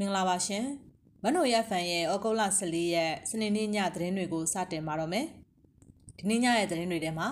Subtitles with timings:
[0.00, 0.64] မင်္ဂလာပါရှင်
[1.22, 5.26] မနိုရဖန်ရဲ့ဩဂုတ်လ14ရက်စနေနေ့ညသတင်းတွေကိုစတင်ပါတော့မယ်
[6.18, 7.28] ဒီနေ့ညရဲ့သတင်းတွေထဲမှာ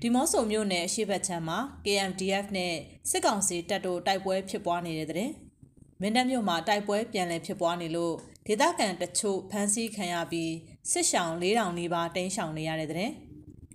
[0.00, 2.74] ဒီမော့ဆိုမြို့နယ်အရှိတ်ချမ်းမှာ KMDF နဲ့
[3.10, 5.30] စစ်ကောင်စီတပ်တို့တိုက်ပွဲဖြစ်ပွားနေတဲ့တဲ့
[6.00, 8.14] မင်းတပ်မြို့မှာတိုက်ပွဲပြန်လည်ဖြစ်ပွားနေလို့
[8.46, 10.52] ဒေသခံတချို့ဖမ်းဆီးခံရပြီး
[10.90, 13.10] စစ်ရှောင်4000နီးပါးတိမ်းရှောင်နေရတဲ့တဲ့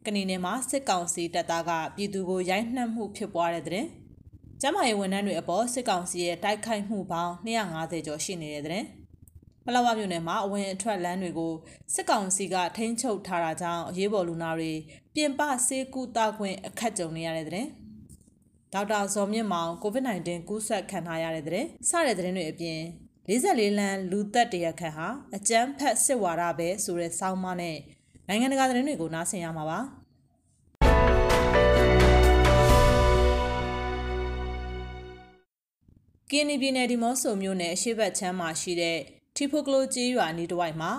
[0.06, 3.86] ကဏီနယ်မှာစစ်ကောင်စီတပ်သားကပြည်သူကိုရိုက်နှက်မှုဖြစ်ပွားတဲ့တဲ့
[4.64, 8.84] ကျမရေးဝန်ထမ်းတွေအပေါ်စစ်ကောင်စီရဲ့တိုက်ခိုက်မှုပေါင်း250ကျော်ရှိနေတဲ့တဲ့။
[9.66, 11.54] ပလောဝမြို့နယ်မှာအဝင်အထွက်လမ်းတွေကို
[11.94, 14.72] စစ်ကောင်စီကထိန်းချုပ်ထားတာကြောင့်အရေးပေါ်လူနာတွေ
[15.16, 17.66] ပြင်ပဆေးကုသခွင့်အခက်ကြုံနေရတဲ့တဲ့။
[18.74, 22.80] ဒေါက်တာဇော်မြင့်မောင် COVID-19 ကူးစက်ခံထားရတဲ့တဲ့။စတဲ့တဲ့တွေအပြင်
[23.28, 27.78] 44လမ်းလူသက်တရခန့်ဟာအကြမ်းဖက်စစ်ဝါဒပဲဆိုတဲ့စောင်းမနဲ့
[28.28, 29.80] နိုင်ငံတကာသတင်းတွေကိုနားဆင်ရမှာပါ။
[36.34, 38.98] ကင်းနီပြည်နယ်ဒီမော့ဆိုမြို့နယ်အရှိတ်ချမ်းမှာရှိတဲ့
[39.36, 40.92] ထီဖိုကလိုကြီးရွာနီးတစ်ဝိုက်မှာ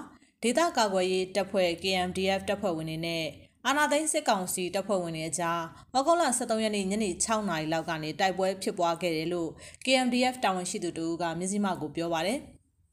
[0.43, 3.25] ဒေသကာကွယ်ရေးတပ်ဖွဲ့ KMDF တပ်ဖွဲ့ဝင်တွေနဲ့
[3.67, 5.61] အာနာသိန်းစစ်ကောင်စီတပ်ဖွဲ့ဝင်တွေအကြား
[5.95, 9.51] ဩဂုတ်လ23ရက်နေ့ညနေ6နာရီလောက်ကနေတိုက်ပွဲဖြစ်ပွားခဲ့တယ်လို့
[9.85, 12.39] KMDF တာဝန်ရှိသူတို့ကမြစည်းမကိုပြောပါတယ်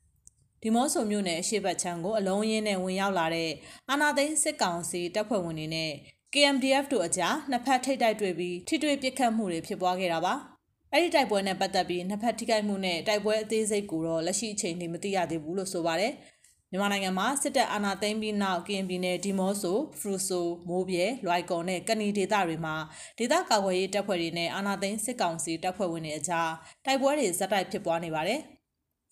[0.61, 3.51] ။ဒီမော့ဆိုမြို့နယ်အရှိတ်ချမ်းကိုအလုံးရင်းနဲ့ဝင်ရောက်လာတဲ့
[3.89, 5.91] အာနာသိန်းစစ်ကောင်စီတပ်ဖွဲ့ဝင်တွေနဲ့
[6.33, 10.35] KMDF တို့အကြားနှစ်ဖက်ထိတ်တိုက်တွေ့ပြီးထိတွေ့ပစ်ခတ်မှုတွေဖြစ်ပွားခဲ့တာပါ။
[10.93, 16.13] အဲ့ဒီတိုက်ပွဲနဲ့ပတ်သက်ပြီးနှစ်ဖက်ထိခိုက်မှုနဲ့တိုက်ပွဲအသေးစိတ်ကိုတော့လက်ရှိအချိန်ထိမသိရသေးဘူးလို့ဆိုပါတယ်။
[16.71, 22.75] မြန်မာနိုင်ငံမှာစစ်တပ်အာဏာသိမ်းပြီးနောက်ကရင်ပြည်နယ်ဒီမော့ဆိုဖရူဆိုမိုးပြဲလွိုက်ကော်နဲ့ကနီဒေသတွေမှာ
[23.17, 26.49] ဒေသကာကွယ်ရေးတပ်ဖွဲ့တွေနဲ့အာဏာသိမ်းစစ်ကောင်စီတပ်ဖွဲ့ဝင်တွေအကြား
[26.85, 28.41] တိုက်ပွဲတွေဇက်တိုက်ဖြစ်ပွားနေပါတယ်။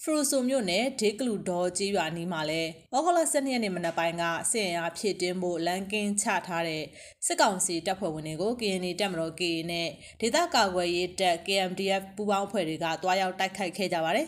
[0.04, 2.62] ဖရူဆိုမြို့နယ်ဒေကလူဒေါ်ကြီးရွာနီးမှာလဲ
[2.94, 6.84] ဩဂုတ်လ12ရက်နေ့မနက်ပိုင်းကစစ်ရင်အားဖြည့်တင်းဖို့လမ်းကင်းချထားတဲ့
[7.26, 9.90] စစ်ကောင်စီတပ်ဖွဲ့ဝင်တွေကို KNY တပ်မတော် KA နဲ့
[10.22, 14.28] ဒေသကာကွယ်ရေးတပ် KMDF ပူးပေါင်းအဖွဲ့တွေကတွားရောက်တိုက်ခိုက်ခဲ့ကြပါတယ်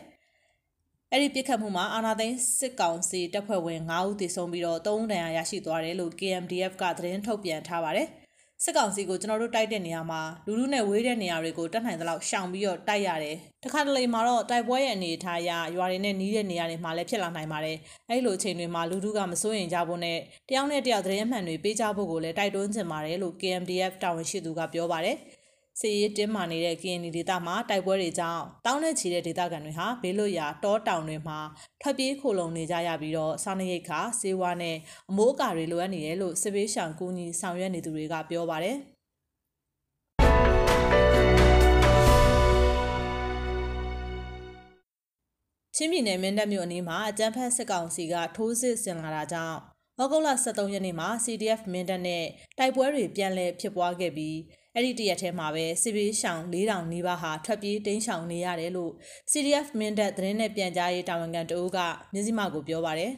[1.12, 8.10] ။အဲ့ဒီပြစ်ခတ်မှုမှာအာနာသိန်းစစ်ကောင်စီတပ်ဖွဲ့ဝင်9ဦးသေဆုံးပြီးတော့3ဦးဒဏ်ရာရရှိသွားတယ်လို့ KMDF ကသတင်းထုတ်ပြန်ထားပါတယ်။
[8.64, 17.78] စစ်ကောင်စီကိုကျွန်တော်တို့တိုက်တဲ့နေရာမှာလူလူနဲ့ဝေးတဲ့နေရာတွေကိုတတ်နိုင်သလောက်ရှောင်ပြီးတော့တိုက်ရတယ်။တခါတလေမှာတော့တိုက်ပွဲရဲ့အနေအထားအရရွာတွေနဲ့နီးတဲ့နေရာတွေမှာလည်းဖြစ်လာနိုင်ပါတယ်။
[18.10, 20.18] အဲဒီလိုအချိန်တွေမှာလူလူကမစိုးရင်ကြဖို့နဲ့
[20.50, 25.18] တယောက်နဲ့တယောက်သတင်းမှန်တွေပေးကြဖို့ကိုလည်းတိုက်တွန်းချင်ပါတယ်လို့ KMDF တာဝန်ရှိသူကပြောပါတယ်။
[25.80, 31.40] စစ်ရေးတင်းမာနေတဲ့ KNY ဒေသမှာတိုက်ပွဲတွေကြောင့်တောင်းနဲ့ချီတဲ့ဒေသခံတွေဟာဘေးလွတ်ရာတောတောင်တွေမှာ
[31.82, 34.76] ထွက်ပြေးခိုလုံနေကြရပြီးတော့စားနပ်ရိက္ခာဆေးဝါးနဲ့
[35.10, 38.78] အမိုးအကာတွေလိုအပ်နေတယ်လို့စစ်ဘေးရှောင်ကူညီဆောင်ရွက်နေသူတွေကပြောပါတယ်
[45.76, 49.58] ချင်းပြည်နယ်မင်းတပ်မြို့အနီးမှာအကြမ်းဖက်စစ်ကောင်စီကထိုးစစ်ဆင်လာတာကြောင့်
[50.00, 52.26] ဩဂုတ်လ23ရက်နေ့မှာ CDF မင်းတပ်နဲ့
[52.58, 54.38] တိုက်ပွဲတွေပြန်လည်ဖြစ်ပွားခဲ့ပြီး
[54.76, 58.92] အဲ့ဒီတရက်ထဲမှာပဲစစ်ဘေးရှောင်4000နီးပါးဟာထွက်ပြေးတိမ်းရှောင်နေရတယ်လို့
[59.32, 61.80] CDF မင်းတပ်သတင်းနဲ့ပြန်ကြားရေးတာဝန်ခံတအုပ်က
[62.14, 63.12] မြစည်းမကိုပြောပါတယ်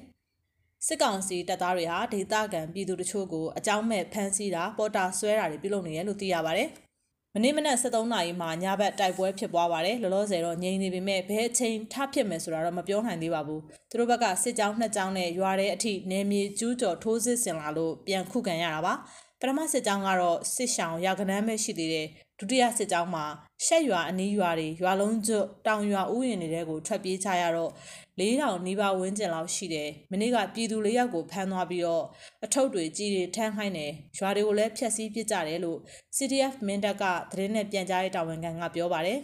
[0.88, 6.70] စစ်ကောင်စီတပ်သားတွေဟာဒေသခံပြည်သူတချို့ကိုအကြောင်းမဲ့ဖမ်းဆီးတာပေါ်တာဆွဲတာတွေပြုလုပ်နေတယ်လို့သိရပါတယ်။
[7.36, 18.94] မနေ့မနက်7:00နာရီမှာညဘက်တိုက်ပွဲဖြစ်ပွားပါတယ်။လောလောဆယ်တော့ငြိမ်နေပေမဲ့ဘယ်အချိန်ထဖြစ်မယ်ဆိုတာတော့မပြောနိုင်သေးပါဘူး။သူတို့ဘက်ကစစ်ကြောင်းနှစ်ကြောင်းနဲ့ရွာတဲ့အထိနေမြေကျူးကျော်ထိုးစစ်ဆင်လာလို့ပြန်ခုခံရတာပါ။
[19.44, 22.08] ပထမစစ်ကြောင်းကတော့စစ်ရှောင်ရာကနန်းပဲရှိသေးတယ်
[22.40, 23.26] ဒုတိယစစ်ကြောင်းမှာ
[23.66, 27.72] ရှက်ရွာအနီးရွာတွေရွာလုံးကျွတ်တောင်ရွာဥယျာဉ်တွေကိုထွက်ပြေးကြရတော့
[28.20, 32.06] 4000နီးပါးဝန်းကျင်လောက်ရှိတယ်မနေ့ကပြည်သူလေးယောက်ကိုဖမ်းသွားပြီးတော့
[32.46, 35.80] အထုပ်တွေကြီးတွေထမ်းခိုင်းတယ်ရွာတွေကိုလည်းဖျက်ဆီးပစ်ကြတယ်လို့
[36.16, 39.20] CDF မင်းတပ်ကသတင်းနဲ့ပြန်ကြားရေးတာဝန်ခံကပြောပါတယ်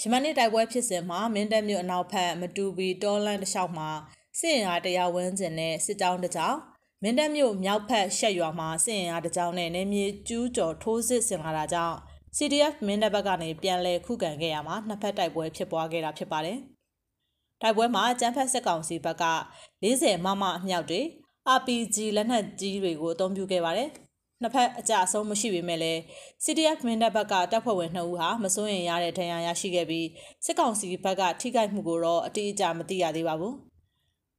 [0.00, 3.90] ရမန်နေ့တိုက်ပွဲဖြစ်စဉ်မှာမင်းတပ်မြို့အနောက်ဘက်မတူဘီတောလန်တစ်လျှောက်မှာ
[4.38, 6.58] စစ်ရင်အားတရားဝန်းကျင်နဲ့စစ်ကြောင်းတစ်ကြောင်း
[7.02, 11.96] မင်းတပ်မြို့မြောက်ဖက်ရှက်ရွာမှာစစ်ရင်အားတကြောင်နဲ့နေမြေကျူးကျော်ထိုးစစ်ဆင်လာတာကြောင့်
[12.36, 16.58] CDF မင်းတပ်ဘက်ကနေပြန်လည်ခုခံခဲ့ရမှာနှစ်ဖက်တိုက်ပွဲဖြစ်ပွားခဲ့တာဖြစ်ပါတယ်။
[17.62, 19.24] တိုက်ပွဲမှာကျန်းဖက်စစ်ကောင်စီဘက်က
[19.82, 21.00] 40မမအမြောက်တွေ
[21.56, 23.90] RPG လက်နက်ကြီးတွေကိုအသုံးပြုခဲ့ပါတယ်။
[24.42, 26.00] နှစ်ဖက်အကြအဆုံးမရှိပေမဲ့လည်း
[26.44, 30.06] CDF မင်းတပ်ဘက်ကတပ်ဖွဲ့ဝင်2ဦးဟာမစိုးရင်ရတဲ့ဒဏ်ရာရရှိခဲ့ပြီး
[30.44, 33.54] စစ်ကောင်စီဘက်ကထိခိုက်မှုကိုတော့အတိအကျမသိရသေးပါဘူး။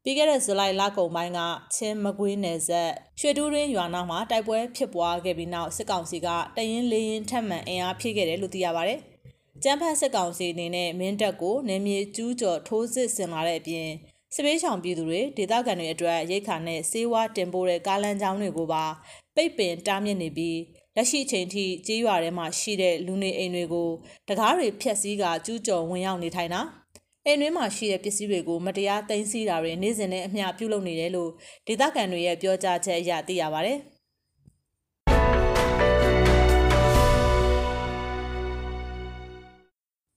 [0.03, 1.39] ပြီးခဲ့တဲ့ဇူလိုင်လကုန်ပိုင်းက
[1.75, 8.95] ချင်းမကွေးနယ်ဆက်ရွှေတူးရင်းရွာနာမှာတိုက်ပွဲဖြစ်ပွားခဲ့ပြီးနောက်စစ်ကောင်စီကတရင်လေးရင်ထက်မှန်အင်အားဖြည့်ခဲ့တယ်လို့သိရပါဗျ။
[9.63, 13.89] ကျန်းဖတ်စစ်ကောင်စီအနေနဲ့မင်းတပ်ကိုနေမြေကျူးကျော်ထိုးစစ်ဆင်လာတဲ့အပြင်
[14.33, 18.85] စစ်ပေးဆောင်ပြည်သူတွေဒေသခံတွေအတွက်ရိတ်ခါနဲ့စေးဝါတင်ပို့တဲ့ကားလမ်းကြောင်းတွေကိုပါ
[19.35, 20.59] ပိတ်ပင်တားမြစ်နေပြီး
[20.95, 23.89] လက်ရှိအချိန်ထိကြေးရွာထဲမှာရှိတဲ့လူနေအိမ်တွေကို
[24.27, 26.61] တကားတွေဖျက်ဆီးကကျူးကျော်ဝင်ရောက်နေထိုင်တာ
[27.29, 31.31] အိမ်တွင်းမှာရှိတဲ့ပစ္စည်းတွေကိုမတရားသိမ်းဆည်းတာတွေနေ့စဉ်နဲ့အမျှပြုလုပ်နေတယ်လို့
[31.67, 33.73] ဒေသခံတွေရဲ့ပြောကြားချက်အရသိရပါဗျ။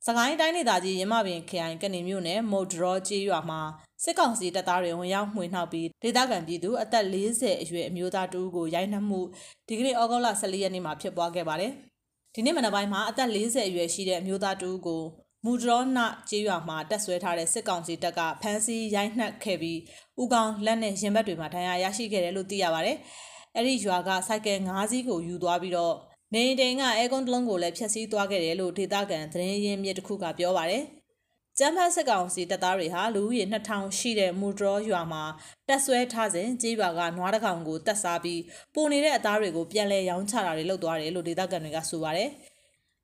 [0.06, 3.60] စကိုင်းတိုင်းဒေသကြီးရမပင်ခရိုင်ကနေမြို့နယ်မုတ်ဒရောကျေးရွာမှာ
[4.04, 9.20] စစ်ကောင်စီတပ်သားတွေဝင်ရောက်မှွေနှောက်ပြီးဒေသခံပြည်သူအသက်40အရွယ်အမျိုးသားတူကိုရိုက်နှက်မှု
[9.68, 11.72] ဒီကနေ့ဩဂုတ်လ14ရက်နေ့မှာဖြစ်ပွားခဲ့ပါတယ်။
[12.34, 15.02] ဒီနေ့မနက်ပိုင်းမှာအသက်40အရွယ်ရှိတဲ့အမျိုးသားတူကို
[15.44, 15.98] မူဒရောန
[16.28, 19.78] ကျေးရွာမှာတက်ဆွဲထားတဲ့စစ်ကောင်စီတပ်ကဖမ်းဆီးရိုက်နှက်ခဲ့ပြီး
[20.22, 22.96] ဥကောင်လက်နဲ့ရင်ဘတ်တွေမှာဒဏ်ရာရရှိခဲ့တယ်လို့သိရပါတယ်။
[23.56, 25.94] အဲ့ဒီရွာကစိုက်ကယ်၅စီးကိုယူသွားပြီးတော့
[26.34, 30.82] နေအိမ်တိန်ကအဲကွန်တလုံးကိုလည်းဖျက်ဆီးသွားခဲ့တယ်လို့ဒေသခံသတင်းရင်းမြစ်တစ်ခုကပြောပါတယ်။
[31.58, 35.24] ကျန်းဖတ်စစ်ကောင်စီတပ်သားတွေဟာလူဦးရေ2000ရှိတဲ့မူဒရောရွာမှာ
[35.68, 38.40] တက်ဆွဲထားစဉ်ကြေးရွာကနွားတကောင်ကိုတက်စားပြီး
[38.74, 42.30] ပုံနေတဲ့အသားတွေကိုပြန်လဲရောင်းချတာတွေလုပ်သွားတယ်လို့ဒေသခံတွေကဆိုပါတယ်။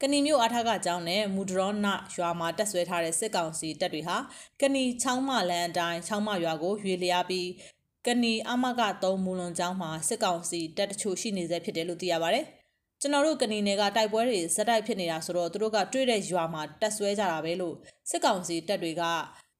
[0.02, 1.86] ကဏီမျိုးအားထားကကျောင်းနဲ့မူဒရောန
[2.16, 4.16] ရွာမှာတက်ဆွဲထားတဲ့စစ်ကောင်စီတပ်တွေဟာ
[4.60, 7.48] ကဏီချောင်းမလန်အတိုင်းချောင်းမရွာကိုရွေလျားပြီး
[8.06, 12.44] ကဏီအမက3မူလွန်ကျောင်းမှာစစ်ကောင်စီတပ်တချို့ရှိနေစေဖြစ်တယ်လို့သိရပါတယ်။
[13.00, 17.74] ကျွန်တော်တို့ကဏီနယ်ကတိုက်ပွဲတွေဇက်တိုက်ဖြစ်နေတာဆိုတော့သူတို့ကတွေ့တဲ့ရွာမှာတက်ဆွဲကြတာပဲလို့
[18.10, 19.02] စစ်ကောင်စီတပ်တွေက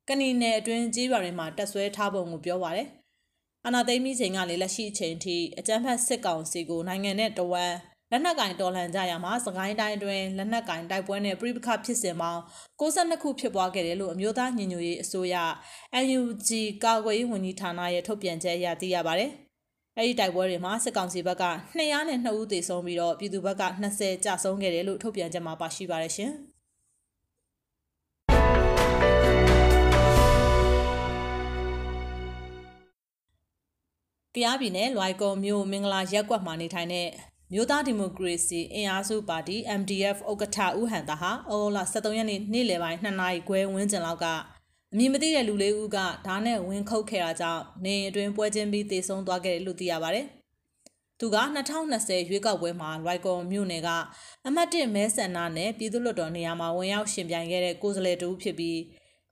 [0.08, 2.88] ကဏီနယ်အတွင်းကြီးရွာတွေမှာတက်ဆွဲထားပုံကိုပြောပါတယ်။
[3.67, 7.76] အနာသိမ်းပြီးချိန်ကလည်းလက်ရှိအချိန်ထိအကြမ်းဖက်စစ်ကောင်စီကိုနိုင်ငံနဲ့တဝမ်း
[8.10, 12.40] လက်နက်ကင်တော်လှန်ကြရမှာစကိုင်းတိုင်းအတွင်းလက်နက်ကင်တိုက်ပွဲနဲ့ပြိပခဖြစ်စဉ်ပေါင်း
[12.81, 15.37] 62ခုဖြစ်ပွားခဲ့တယ်လို့အမျိုးသားညီညွတ်ရေးအစိုးရ
[16.05, 16.49] NUG
[16.84, 19.31] ကာကွယ်ရေးဝန်ကြီးဌာနရဲ့ထုတ်ပြန်ချက်အရသိရပါတယ်။
[19.96, 21.44] အဲ့ဒီတိုက်ပွဲတွေမှာစစ်ကောင်စီဘက်က
[21.78, 26.32] 202ဦးသေဆုံးပြီးတော့ပြည်သူဘက်က20ကြာဆုံးခဲ့တယ်လို့ထုတ်ပြန်ချက်မှာပါရှိပါတယ်ရှင်။
[34.34, 37.08] ကရားပြည်နယ်လွိုင်ကော်မြို့မင်္ဂလာရက်ကွက်မှာနေထိုင်တဲ့
[37.52, 44.26] မြို့သားဒီမိုကရေစီအင်အားစုပါတီ MDF ဥက္ကဋ္ဌဦးဟန်တာဟာဩဂုတ်လ23ရက်နေ့နေ့လယ်ပိုင်း2နာရီခွဲဝန်းကျင်လောက်က
[44.92, 50.26] အမည်မသိတဲ့လူလေးဦးကဓာတ်နဲ့ဝင်ခုတ်ခဲ့တာကြောင့်နေအတွင်းပွဲချင်းပြီးတေဆုံးသွားခဲ့တယ်လို့သိရပါတယ်။
[51.20, 51.36] သူက
[51.84, 53.88] 2020ရွေးကောက်ပွဲမှာရိုက်ကော်မြို့နယ်က
[54.46, 58.78] အမတ်1မဲဆန္ဒနဲ့ပြည်သူ့လွှတ်တော်နေရာမှာဝင်ရောက်ရှင်ပြိုင်ခဲ့တဲ့ကိုယ်စားလှယ်တူဖြစ်ပြီး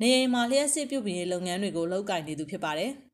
[0.01, 2.93] နေအိမ်မှာလျှက်စစ်ပြုပြင်ရေးလုပ်ငန်းတွေကိုလုပ်ကိုင်နေသူဖြစ်ပါတယ်။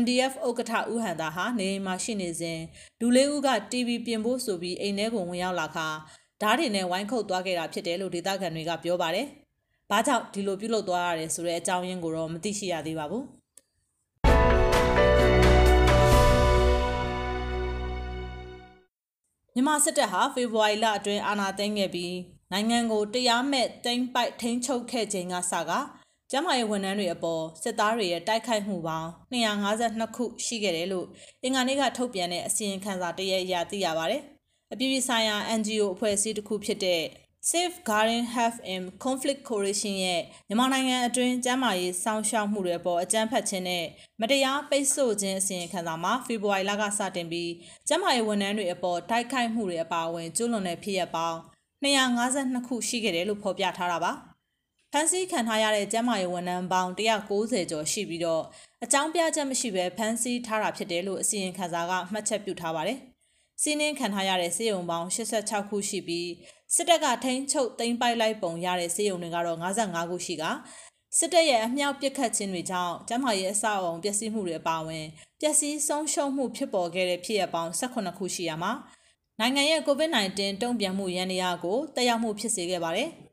[0.00, 2.60] MDF ဥက္ကဋ္ဌဦးဟန်သာဟာနေအိမ်မှာရှိနေစဉ်
[3.00, 5.88] လူလေးဦးက TV ပြင်ဖို့ဆိုပြီးအိမ်ထဲကိုဝင်ရောက်လာခါ
[6.42, 9.28] ဓာတ်တွေနဲ့ဝိုင်းခုတ်သွားခဲ့တာဖြစ်တယ်လို့ဒေသခံတွေကပြောပါတယ်။။
[9.90, 13.24] ဘာကြောင့်ဒီလိုပြုလုပ်သွားရတယ်ဆိုတဲ့အကြောင်းရင်းကိုတော့မသိရှိရသေးပါဘူး။
[19.54, 22.14] မြန်မာစစ်တပ်ဟာဖေဖော်ဝါရီလအတွင်းအာဏာသိမ်းခဲ့ပြီး
[22.52, 25.72] နိုင်ငံကိုတရားမဲ့တိမ့်ပိုက်ထိန်းချုပ်ခဲ့ချိန်ကစက
[26.30, 31.06] ကျမရေးဝန်ထမ်းတွေအပေါ်စစ်သားတွေရဲ့တိုက်ခိုက်မှုပေါင်း252ခုရှိခဲ့တယ်လို့
[31.42, 34.16] အင်္ဂါနေ့ကထုတ်ပြန်တဲ့အစီရင်ခံစာတရက်အရသိရပါဗျ။
[34.72, 37.02] အပြည်ပြည်ဆိုင်ရာ NGO အဖွဲ့အစည်းတစ်ခုဖြစ်တဲ့
[37.50, 43.84] Safeguarding Health in Conflict Coalition ရဲ့မြန်မာနိုင်ငံအတွင်းကျန်းမာရေးစောင့်ရှောက်မှုတွေအပေါ်အကြမ်းဖက်ခြင်းနဲ့
[44.20, 47.52] မတရားပိတ်ဆို့ခြင်းအစီရင်ခံစာမှာဖေဖော်ဝါရီလကစတင်ပြီး
[47.88, 51.38] ကျန်းမာရေးဝန်ထမ်းတွေအပေါ်တိုက်ခိုက်မှုတွေအပါအဝင်ကျူးလွန်တဲ့ဖြစ်ရပ်ပေါင်း
[51.84, 54.12] 252ခုရှိခဲ့တယ်လို့ဖော်ပြထားတာပါ။
[54.92, 58.42] ဖန်ဆီးခံထားရတဲ့ကျန်းမာရေးဝန်ထမ်းပေါင်း190ကျော်ရှိပြီးတော့
[58.84, 62.98] အကြောင်းပြချက်မရှိဘဲဖန်ဆီးထားတာဖြစ်တယ်လို့အစီရင်ခံစာကမှတ်ချက်ပြုထားပါတယ်။
[63.62, 66.28] စီးနှင်းခံထားရတဲ့စေယုံပေါင်း86ခုရှိပြီး
[66.74, 70.44] စစ်တပ်ကထိန်းချုပ်သိမ်းပိုက်လိုက်ပုံရတဲ့စေယုံတွေကတော့55ခုရှိက
[71.18, 75.06] စစ်တပ်ရဲ့အမြောက်ပစ်ခတ်ခြင်းတွေကြောင့်ကျန်းမာရေးအဆောက်အအုံပျက်စီးမှုတွေအပါအဝင်
[75.40, 78.72] ပျက်စီးဆုံးရှုံးမှုဖြစ်ပေါ်ခဲ့တဲ့ဖြစ်ရပ်ပေါင်း18ခုရှိရမှာ
[79.40, 83.10] နိုင်ငံရဲ့ COVID-19 တုံ့ပြန်မှုရန်ရာကိုတက်ရောက်မှုဖြစ်စေခဲ့ပါတယ်။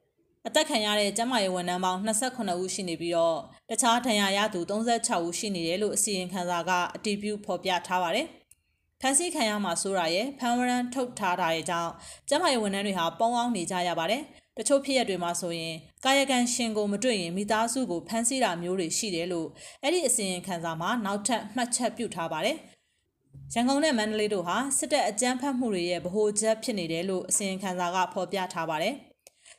[0.48, 3.38] အသက်ခံရတဲ့ကျန်းမာရေးဝန်ထမ်းပေါင်း28ဦးရှိနေပြီးတော့
[3.70, 8.28] တခြားဒဏ်ရာရသူ36ဦးရှိနေတယ်လို့အစီရင်ခံစာကအတည်ပြုဖော်ပြထားပါတယ်။
[9.02, 11.92] ဖမ်းဆီးခံရမှာဆိုတာရဲ့ဖမ်းဝရမ်းထုတ်ထားတာရဲ့ကြောင့်
[12.30, 14.22] ကျမရဲ့ဝန်ထမ်းတွေဟာပေါင်းအောင်နေကြရပါတယ်။
[14.58, 15.76] တချို့ဖြစ်ရပ်တွေမှာဆိုရင်
[16.06, 19.48] ကာယကံရှင်ကိုမတွေ့ရင်မိသားစုကိုဖမ်းဆီးတာမျိုးတွေရှိတယ်လို့
[19.84, 22.58] အဲ့ဒီအစီရင်ခံစာမှာနောက်ထပ်မှတ်ချက်ပြုထားပါတယ်။
[23.54, 28.96] ရန်ကုန်နဲ့မန္တလေးတို့ဟာစစ်တပ်အကြမ်းဖက်မှုတွေရဲ့ဗဟိုချက်ဖြစ်နေတယ်လို့အစီရင်ခံစာကဖော်ပြထားပါတယ်။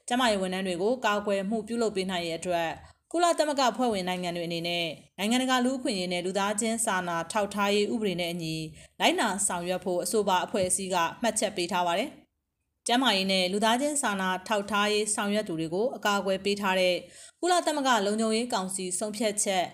[0.09, 2.71] ကျမရဲ့ဝန်ထမ်းတွေကိုကာကွယ်မှုပြုလုပ်ပေးနိုင်ရဲ့အတွက်
[3.13, 4.87] ကုလသမဂ္ဂဖွဲ့ဝင်နိုင်ငံတွေအနေနဲ့
[5.19, 8.57] နိုင်ငံတကာလူ့အခွင့်အရေးနဲ့လူသားချင်းစာနာထောက်ထားရေးဥပဒေနဲ့အညီ
[9.01, 12.11] လိုက်နာဆောင်ရွက်ဖို့အဆိုပါအဖွဲ့အစည်းကမှတ်ချက်ပေးထားပါတယ်။
[12.87, 16.97] ကျန်းမာရေးနဲ့လူသားချင်းစာနာထောက်ထားရေးဆောင်ရွက်သူတွေကိုအကာအကွယ်ပေးထားတဲ့
[17.41, 19.65] ကုလသမဂ္ဂလုံခြုံရေးကောင်စီဆုံးဖြတ်ချက်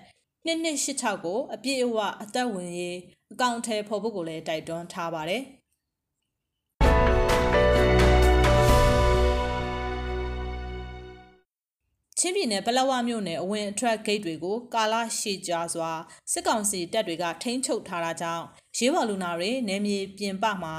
[0.46, 2.96] 2286ကိုအပြည့်အဝအသက်ဝင်ရေး
[3.32, 5.42] အကောင့်ထဲပေါ်ဖို့ကိုလည်းတိုက်တွန်းထားပါတယ်။
[12.24, 15.90] ချင်းပြည်နယ်ပလောဝမြို့နယ်အဝင်အထွက်ဂိတ်တွေကိုကာလရှည်ကြာစွာ
[16.32, 18.44] စစ်ကောင်စီတပ်တွေကထိန်းချုပ်ထားတာကြောင့်
[18.76, 20.74] ရေးပေါ်လူနာတွေနယ်မြေပြင်ပမှာ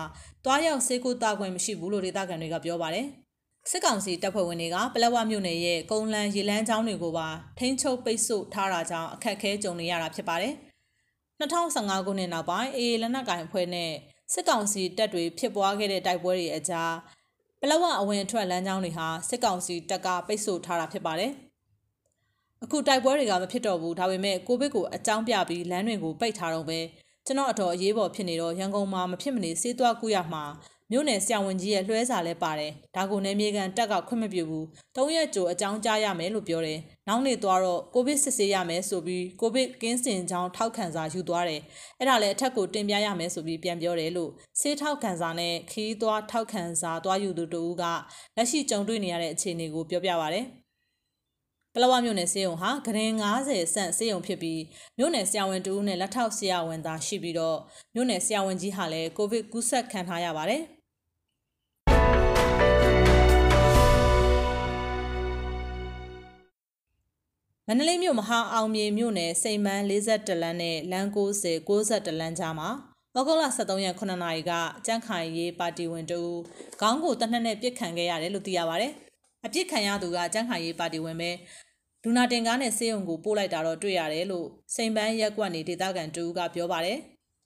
[0.45, 3.05] တွားရောက်ဆေးကုသခွင့်မရှိဘူးလို့ဒေသခံတွေကပြောပါတယ်။
[3.69, 7.27] စစ်ကောင်စီတပ်ဖွဲ့ဝင်တွေကပလောဝမြို့နယ်ရဲ့ကုန်းလန်းရေလန်းချောင်းတွေကိုပါ
[7.59, 10.53] ထိန်းချုပ်ပိတ်ဆို့ထားတာကြောင့်အခက်အခဲကြုံနေရတာဖြစ်ပါတယ်။
[11.39, 13.91] 2015ခုနှစ်နောက်ပိုင်းအေးလက်နက်ကင်ဖွဲ့နဲ့
[14.33, 16.93] စစ်ကောင်စီတပ်တွေဖြစ်ပွားခဲ့တဲ့တိုက်ပွဲတွေအကြား
[17.63, 21.31] ပပလောဝအဝင်အထွက်လမ်းကြောင်းတွေဟာစစ်ကောင်စီတပ်ကပိတ်ဆို့ထားတာဖြစ်ပါတယ်
[22.63, 26.79] အခုတိုက်ပွဲတွေကမဖြစ်တော့ဘူးဒါပေမဲ့ကိုဗစ်ကိုအကြောင်းပြပြီးလမ်းတွေကိုပိတ်ထားတော့ပဲ
[27.25, 30.43] ကျွန်တော်အတော်အရေးပေါ်ဖြစ်နေတော့ရန်ကုန်မှာမဖြစ်မနေစေးသွားကူရမှာ
[30.95, 41.61] မြို့နယ်ဆရာဝန်ကြီးရဲ့လွှဲစာလဲပါတယ်ဒါကိုနယ်မြေကန်တက်ကခွင့်မပြုဘူး၃ရက်ကြိုအကြောင်းကြားရမယ်လို့ပြောတယ်နောက်နေ့သွားတော့ကိုဗစ်စစ်ဆေးရမယ်ဆိုပြီးကိုဗစ်ကင်းစင်ကြောင်းထောက်ခံစာယူသွားတယ်
[41.99, 47.83] အဲ့ဒါလည်းအထက်ကိုတင်ပြရမယ်ဆိုပြီးပြန်ပြောတယ်လို့ဆေးထောက်ခံစာနဲ့ခီးသွားထောက်ခံစာသွားယူသူတို့က
[48.35, 50.45] လက်ရှိကြုံတွေ့နေရတဲ့အခြေအနေကိုပြောပြပါရတယ်
[51.75, 54.61] ပလောဝမြို့နယ်စေယုံဟာဂရင်90ဆန့်စေယုံဖြစ်ပြီး
[54.97, 57.57] မြို့နယ်ဆရာဝန်တူနဲ့လက်ထောက်ဆရာဝန်သာရှိပြီးတော့
[57.95, 60.63] မြို့နယ်ဆရာဝန်ကြီးဟာလည်းကိုဗစ်ကူးစက်ခံထားရပါတယ်။
[67.67, 72.69] မန္တလေးမြို့မဟာအောင်မြေမြို့နယ်စိန်မန်း42လမ်းနဲ့လမ်း90 62လမ်းကြားမှာ
[73.15, 74.51] ဩဂုတ်လ23ရက်9နာရီက
[74.85, 76.21] ကြန့်ခိုင်ရေးပါတီဝင်တူ
[76.81, 78.87] ခေါင်းကိုတနက်နဲ့ပြစ်ခံခဲ့ရတယ်လို့သိရပါဗျ။
[79.45, 81.31] အပြစ်ခံရသူကကြန့်ခိုင်ရေးပါတီဝင်ပဲ
[82.03, 86.97] ဒူနာတင်ကားနဲ့ဆေးရုံကိုပို့လိုက်တာတော့တွေ့ရတယ်လို့စိန်ပန်းရက်ကွက်နေဒေသခံတူကပြောပါတယ်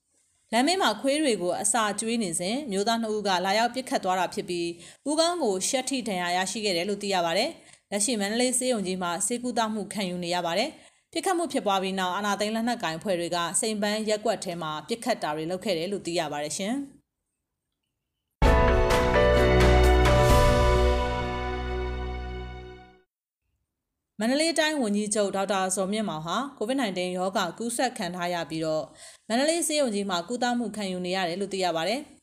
[0.52, 4.68] ။လမ်းမင်းမှာခွေးတွေကိုအစာကျွေးနေစဉ်မျိုးသားနှစ်ဦးကလာရောက်ပစ်ခတ်သွားတာဖြစ်ပြီး
[5.08, 7.50] ဦးကောင်းကိုရှက်ထိဒဏ်ရာရရှိခဲ့တယ်လို့သိရပါတယ်။
[7.90, 10.70] လက်ရှိမန္တလေးစေယုံကြီးမှာစေကူတာမှုခံယူနေရပါတယ်။
[11.12, 16.74] ပြစ်ခတ်မှုဖြစ်ပွားပြီးနောက်အာနာသိန်းလက်နက်ကင်ဖွဲ့တွေကစိန်ပန်းရက်ကွက်ထဲမှာပြစ်ခတ်တာတွေလုပ်ခဲ့တယ်လို့သိရပါတယ်ရှင်။
[24.20, 28.84] မန္တလေးတိုင်းဝန်ကြီးချုပ်ဒေါက်တာဇော်မြင့်မောင်ဟာ COVID-19 ရောဂါကူးစက်ခံထားရပြီးတော့
[29.28, 32.02] မန္တလေးစေယုံကြီးမှာကုသမှုခံယူနေရတယ်လို့သိရပါတယ်။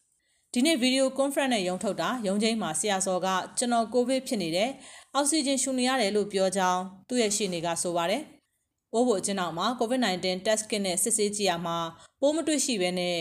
[0.57, 4.69] ဒီနေ့ဗီဒီယိုကွန်ဖရင့်နဲ့ရုံထုတ်တာရုံချင်းမှာဆရာစော်ကကျွန်တော်ကိုဗစ်ဖြစ်နေတယ်
[5.17, 8.21] အောက်ဆီဂျင်ရှူနေရတယ်လို့ပြောကြောင်းသူ့ရဲ့ရှေ့နေကဆိုပါတယ်။
[8.91, 11.77] ပိုးဖို့အကျဉ်းအောင်မှာ COVID-19 test kit နဲ့စစ်ဆေးကြည့်ရမှာ
[12.21, 13.19] ပိုးမတွေ့ရှိဘဲနဲ့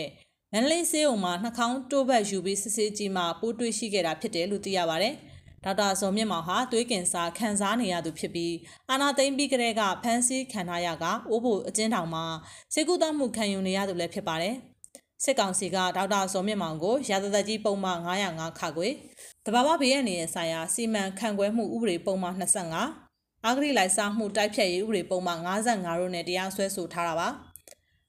[0.53, 5.13] မန္တလေးဆေးရုံမှာနှာခေါင်းတိုးဘက်ယူပြီးစစ်ဆေးကြည့်မှပိုးတွေ့ရှိခဲ့တာဖြစ်တယ်လို့သိရပါတယ်။
[5.63, 8.55] ဒေါက်တာဇော်မြင့်မောင်ဟာသွေးကင်ဆာခံစားနေရသူဖြစ်ပြီး
[8.89, 12.25] အာနာသိမ့်ပြီးကလေးကဖမ်းဆီးခံထားရကအိုးဖို့အကျဉ်းထောင်မှာ
[12.73, 14.55] စေကူတမှုခံယူနေရသူလည်းဖြစ်ပါတယ်။
[15.23, 18.89] စစ်ကောင်စီကဒေါက်တာဇော်မြင့်မောင်ကိုရာဇသက်ကြီးပုံမှန်905ခါခွေ
[19.47, 27.29] တဘာဝဘေးရန်နေဆိုင်ရာစီမံခန့်ခွဲမှုဥပဒေပုံမှန်25အာဂရိလိုက်စားမှုတိုက်ဖြတ်ရေးဥပဒေပုံမှန်55တို့နဲ့တရားစွဲဆိုထားတာပါ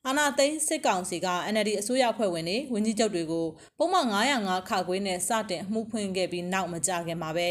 [0.06, 3.46] အာနာသိန်းစစ်ကောင်စီက NLD အစိုးရဖွဲ့ဝင်တွေဝန်ကြီးချုပ်တွေကို
[3.78, 7.48] ပုံမှန်905ခါခွေနဲ့စတင်မှုဖွင့်ခဲ့ပြီးနောက်မကြခင်မှာပဲ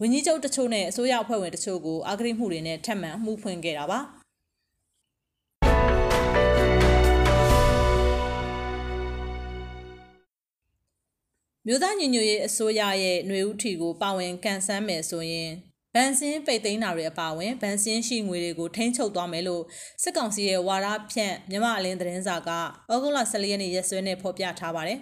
[0.00, 4.00] ဝန်ကြီးချုပ်တချို့နဲ့အစိုးရအဖွဲ့ဝင်တချို့ကိုအာဂရိမှုတွေနဲ့ထပ်မံမှုဖွင့်ခဲ့တာပါ။
[11.66, 15.50] မြို့သားညညရေးအစိုးရရဲ့ຫນွေဥထီကိုပါဝင်ကန်ဆန်းမယ်ဆိုရင်
[15.94, 19.62] ဗန်စင်းပိတ်သိမ်းတာတွေအပါအဝင်ဗန်စင်းရှိငွေတွေကိုထိန်းချုပ်သွားမယ်လို့
[20.02, 24.98] စစ်ကောင်စီရဲ့ဝါဒဖြန့်မြမအလင်းသတင်းစာကဩဂုတ်လ14ရက်နေ့ရက်စွဲနဲ့ဖော်ပြထားပါတယ်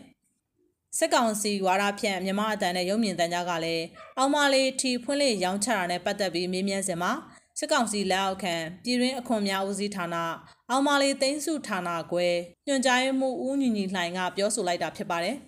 [0.98, 3.84] ။စစ်ကောင်စီဝါဒဖြန့်မြမအတန်နဲ့ရုံမြင့်တန်းကြားကလည်း
[4.18, 7.12] အောင်မလေးထီဖွင့်လေရောင်းချတာနဲ့ပတ်သက်ပြီးမေးမြန်းစင်မှာ
[7.58, 10.16] စစ်ကောင်စီလက်အောက်ခံပြည်တွင်းအခွန်များဦးစီးဌာန
[10.70, 12.26] အောင်မလေးသိန်းစုဌာနခွဲ
[12.66, 15.36] ညွှန်ကြားရေးမှူးဦးညီညီလှိုင်ကပြောဆိုလိုက်တာဖြစ်ပါတယ်။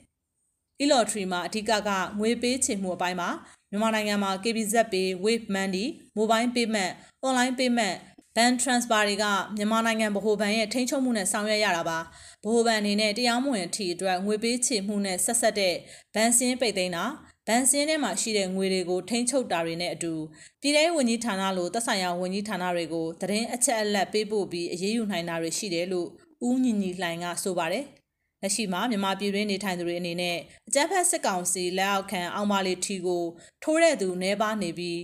[0.83, 3.29] e-lottery မှာအဓိကကငွေပေးချေမှုအပိုင်းမှာ
[3.71, 6.93] မြန်မာနိုင်ငံမှာ KBZ Pay, Wave Money, Mobile Payment,
[7.27, 7.97] Online Payment,
[8.37, 9.25] Bank Transfer တွေက
[9.57, 12.05] မြန်မာနိုင်ငံဗဟိုဘဏ်ရဲ့ထိန်းချုပ်မှုနဲ့ဆောင်ရွက်ရတာပါဗ
[12.45, 15.75] ဟိုဘဏ်အနေနဲ့တရားမဝင်ထီအတွက်ငွေပေးချေမှုနဲ့ဆက်ဆက်တဲ့
[16.15, 17.05] ဘဏ်စင်းပိတ်သိမ်းတာ
[17.47, 20.13] ဗန်စင်းထဲမှာရှိတဲ့ငွေတွေကိုထိန်းချုပ်တာတွေနဲ့အတူ
[20.61, 26.09] ပြည်ထောင်ဝန်ကြီးဌာနလိုသက်ဆိုင်ရာဝန်ကြီးဌာနတွေကိုသတင်းအချက်အလက်ပေးပို့ပြီးအရေးယူနိုင်တာတွေရှိတယ်လို့
[26.49, 27.85] ဦးညီညီလှိုင်ကဆိုပါတယ်။
[28.43, 30.37] လက်ရှိမှာမြန်မာပြည်တွင်းနေထိုင်သူတွေအနေနဲ့
[30.69, 33.25] အကြမ်းဖက်စစ်ကောင်စီလက်အောက်ခံအောင်မလေးထီကို
[33.63, 35.01] ထိုးတဲ့သူနှဲပါနေပြီး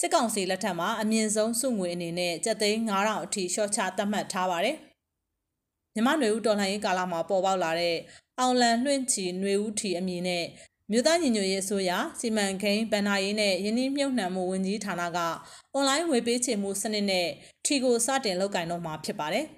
[0.00, 4.76] စစ်ကောင်စီလက်ထက်မှာအမြင့်ဆုံးစုငွေအနေနဲ့ကျပ်သိန်း9000အထိရှော့ချသတ်မှတ်ထားပါတယ်။
[5.94, 7.96] မြမနွေဦးတော်လှန်ရေးကာလမှာပေါ်ပေါက်လာတဲ့
[8.38, 10.44] အောင်လန်လွှင့်ချီနွေဦးထီအမည်နဲ့
[10.90, 15.18] မြို့သားညီညွတ်ရေးအစိုးရစီမံကိန်းဗဏ္ဍာရေးနဲ့ယင်းနှိမ့်မြုပ်နှံမှုဝန်ကြီးဌာနက
[15.72, 17.28] အွန်လိုင်းငွေပေးချေမှုစနစ်နဲ့
[17.64, 19.46] ထီကိုစတင်လုပ်ကိုင်တော့မှာဖြစ်ပါတယ်။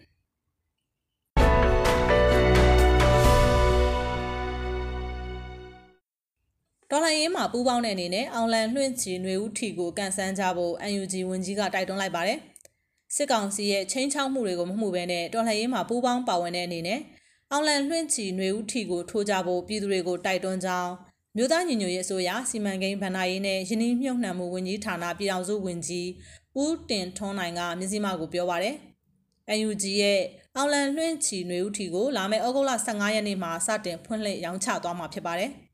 [6.91, 12.39] တော်လှန်ရေးမှာပူးပေါင်းတဲ့အနေနဲ့အောင်လန်လွှင့်ချီຫນွေဦးထီကိုကန်ဆန်းကြဖို့ UNG ဝန်ကြီးကတိုက်တွန်းလိုက်ပါတယ်။
[13.15, 16.99] စစ်ကောင်စီရဲ့ချင်းချောက်မှုတွေကိုမမှုဘဲနဲ့တော်လှန်ရေးမှာပူးပေါင်းပါဝင်တဲ့အနေနဲ့
[17.51, 20.91] အောင်လန်လွှင့်ချီຫນွေဦးထီကိုထိုးကြဖို့ပြည်သူတွေကိုတိုက်တွန်းကြောင်း
[21.37, 26.07] မြို့သားညီညွတ်ရေးအစိုးရစီမံကိန်းဗဏ္ဍာရေးနဲ့ယင်းနှမြုပ်နှံမှုဝန်ကြီးဌာနပြည်ထောင်စုဝန်ကြီး
[26.63, 28.75] ဦးတင်ထွန်းနိုင်ကမြစည်းမကိုပြောပါရယ်။
[29.67, 30.21] UNG ရဲ့
[30.55, 35.51] အောင်လန်လွှင့်ချီຫນွေဦးထီကိုလာမယ့်ဩဂုတ်လ15ရက်နေ့မှာစတင်ဖွင့်လှစ်ရောင်းချသွားမှာဖြစ်ပါတယ်။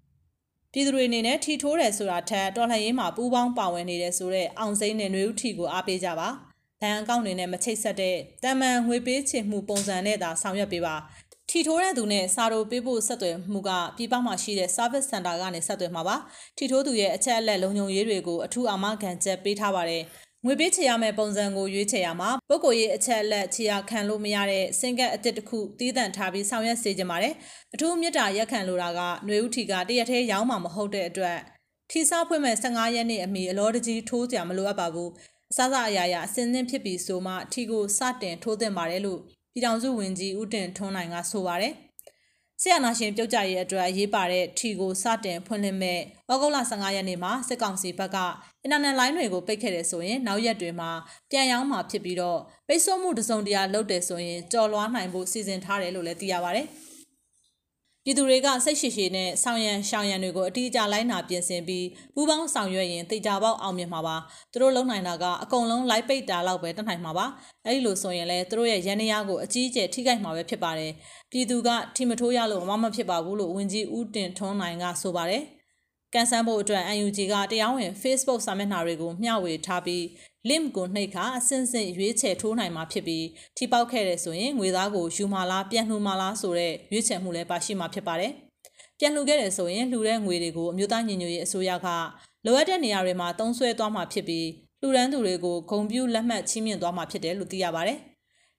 [0.76, 6.28] ပြည်သူတွေအနေနဲ့ထီထိုးတယ်ဆိုတာထက်တော်လှန်ရေးမှာပူးပေါင်းပါဝင်နေတဲ့ဆိုတဲ့အောင်စိမ့်နဲ့ຫນွေဥထီကိုအားပေးကြပါ။
[6.83, 10.95] ဘဏ်အကောင့်တွေနဲ့မချိတ်ဆက်တဲ့တမန်ငွေပေးချေမှုပုံစံနဲ့သာဆောင်ရွက်ပေးပါ
[11.50, 16.16] ထီထိုးတဲ့သူနဲ့စာရိုပေးဖို့ဆက်သွယ်မှုကပြည်ပမှာရှိတဲ့ service center ကနေဆက်သွယ်မှာပါ
[16.56, 20.02] ထီထိုးသူရဲ့အချက်အလက်လုံခြုံရေးတွေကိုအထူးအာမခံချက်ပေးထားပါတယ်
[20.47, 27.35] ငွေပေးချေရမယ့်ပုံစံကိုရွေးချယ်ရမှာပုဂ္ဂိုလ်ရေးအချက်အလက်ချေရခံလို့မရတဲ့စင်ကတ်အတစ်တစ်ခုတီးတန့်ထားပြီးဆောင်ရွက်စေချင်ပါတယ်
[27.75, 31.38] အထူးမြတ်တာရက်ခံလိုတာကຫນွေဥထီကတရက်သေးရောင်းမှာမဟုတ်တဲ့အတွက်
[31.91, 35.11] ထီစားဖွင့်မဲ့15ရက်နေ့အမီအလောတကြီးထိုးကြမလိုအပ်ပါဘူး
[35.50, 39.21] အစားအရာရာအစင်းသင်းဖြစ်ပြီးဆိုမှထီကိုစတင်ထိုးသင့်ပါတယ်လို့
[39.53, 41.73] ပြည်ထောင်စုဝန်ကြီးဦးတင်ထွန်းနိုင်ကဆိုပါတယ်
[42.63, 48.17] ဆရာနာရှင်ပြုတ်ကြရဲ့အတွက်ရေးပါတဲ့ထီကိုစတင်ဖွင့်လှစ်မဲ့ဩဂုတ်လ15ရက်နေ့မှာစစ်ကောင်စီဘက်က
[48.63, 50.91] အင်တာနက်လိုင်းတွေကိုပိတ်ခဲ့တယ်ဆိုရင်နောက်ရက်တွေမှာ
[51.31, 56.63] ပြန်ရောင်းမှာဖြစ်ပြီးတော့ပိတ်ဆို့မှုတစုံတရာလုပ်တယ်ဆိုရင်ကြော်လွားနိုင်ဖို့စီစဉ်ထားတယ်လို့လည်းသိရပါဗျ။
[58.09, 64.17] ပြည်သူတွေကစိတ်ရှိရှိနဲ့ဆောင်ရန်ရှောင်ရန်တွေကိုအတိအကျလိုက်နာပြင်ဆင်ပြီးပူးပေါင်းဆောင်ရွက်ရင်တိကျပေါက်အောင်မြင်မှာပါ
[64.53, 67.27] သူတို့လုံနိုင်တာကအကုန်လုံးလိုက်ပိတ်တာလောက်ပဲတတ်နိုင်မှာပါ
[67.67, 70.93] အဲဒီလိုဆိုရင်လည်းသူတို့ရဲ့ရန်နေရကိုအကြီးအကျယ်ထိခိုက်မှာပဲဖြစ်ပါတယ်
[71.37, 75.43] ပြည်သူကထိမထိုးရလို့မမဖြစ်ပါဘူးလို့ဝန်ကြီးဦးတင်ထွန်းနိုင်ကဆိုပါတယ်
[76.14, 80.02] ကန်ဆန်းဖို့အတွက် UNG ကတရားဝင် Facebook စာမျက်နှာတွေကိုမျှဝေထားပြီး
[80.49, 83.26] link ကိုနှိပ်ခါအစင်စင်ရွေးချယ်ထိုးနိုင်မှာဖြစ်ပြီး
[83.57, 88.33] ထိပေါက်ခဲ့တဲ့ဆိုရင်ငွေသားကိုယူမာလားပြန်လှူမာလားဆိုတဲ့ရွေးချယ်မှုလည်းပါရှိမှာဖြစ်ပါတယ်။
[88.99, 91.88] ပြန်လှူခဲ့တယ်ဆိုရင်လှူတဲ့ငွေတွေကိုအမျိုးသားညီညွတ်ရေးအစိုးရက
[92.47, 94.47] လိုအပ်တဲ့နေရာတွေမှာတုံးဆွဲသွားမှာဖြစ်ပြီး
[94.81, 97.99] လှူဒန်းသူတွေကိုဂုံပြူလက်မှတ်ချီးမြှင့်သွားမှာဖြစ်တယ်လို့သိရပါတယ်။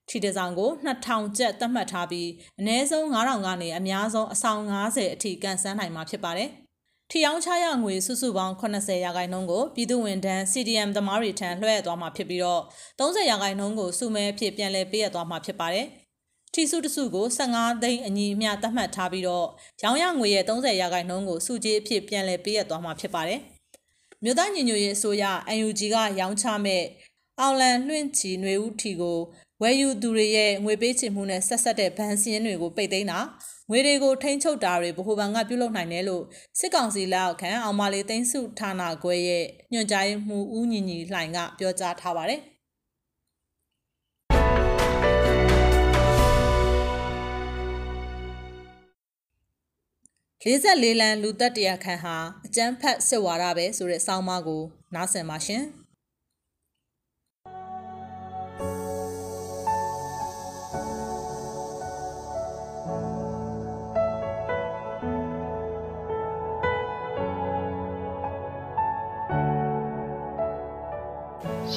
[0.09, 6.49] ထီတဆောင်ကို2000ကျပ်သတ်မှတ်ထားပြီးအနည်းဆုံး9000ကနေအများဆုံးအဆောင်90အထိကန်ဆန်းနိုင်မှာဖြစ်ပါတယ်။
[7.11, 12.61] ထီအောင်ချရငွေစုစုပေါင်း80ရာခိုင်နှုန်းကိုပြည်သူဝန်ထမ်း CDM သမားတွေထံလွှဲအပ်သွားမှာဖြစ်ပြီးတော့
[12.99, 15.87] 30ရာခိုင်နှုန်းကိုစုမဲအဖြစ်ပြန်လည်ပေးအပ်သွားမှာဖြစ်ပါတယ်။
[16.53, 19.47] ထီစုတစုကို15သိန်းအညီအမျှသတ်မှတ်ထားပြီးတော့
[19.83, 23.39] ရောင်းရငွေရဲ့30ရာခိုင်နှုန်းကိုစုကြေးအဖြစ်ပြန်လည်ပေးအပ်သွားမှာဖြစ်ပါတယ်။
[24.23, 25.23] မြို့သားညီညွတ်ရေးအစိုးရ
[25.65, 26.83] UNG ကရောင်းချမဲ့
[27.39, 29.19] အောင်လန်လွှင့်ချီຫນွေဦးထီကို
[29.61, 33.19] ဝယ်ယူသူတွေရဲ့ငွေပေးချေမှုနဲ့ဆက်ဆက်တဲ့ဗန်စီရင်တွေကိုပိတ်သိမ်းတာ
[33.69, 36.23] ငွေတွေကိုထိန်းချုပ်တာတွေဗဟိုဘဏ်ကပြုလုပ်နိုင်တယ်လို့
[36.59, 42.41] စစ်ကောင်စီလက်အောက်ခံအောင်မလေးသိန်းစုဌာနခွဲရဲ့ညွှန်ကြားရေးမှူးဦးညီညီလှိုင်ကပြောကြားထားပါတယ်
[50.43, 52.15] 44လမ်းလူသက်တရာခန့်ဟာ
[52.45, 54.61] အကျန်းဖက်စစ်ဝါဒပဲဆိုတဲ့စောင်းမကို
[54.95, 55.63] နားဆင်ပါရှင်။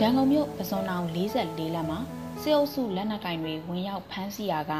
[0.02, 1.98] ရန်ကုန်မြို့ပဇွန်တောင်44လမ်းမှာ
[2.42, 4.72] စေအုပ်စုလက်နက်ကင်တွေဝင်ရောက်ဖမ်းဆီးရာက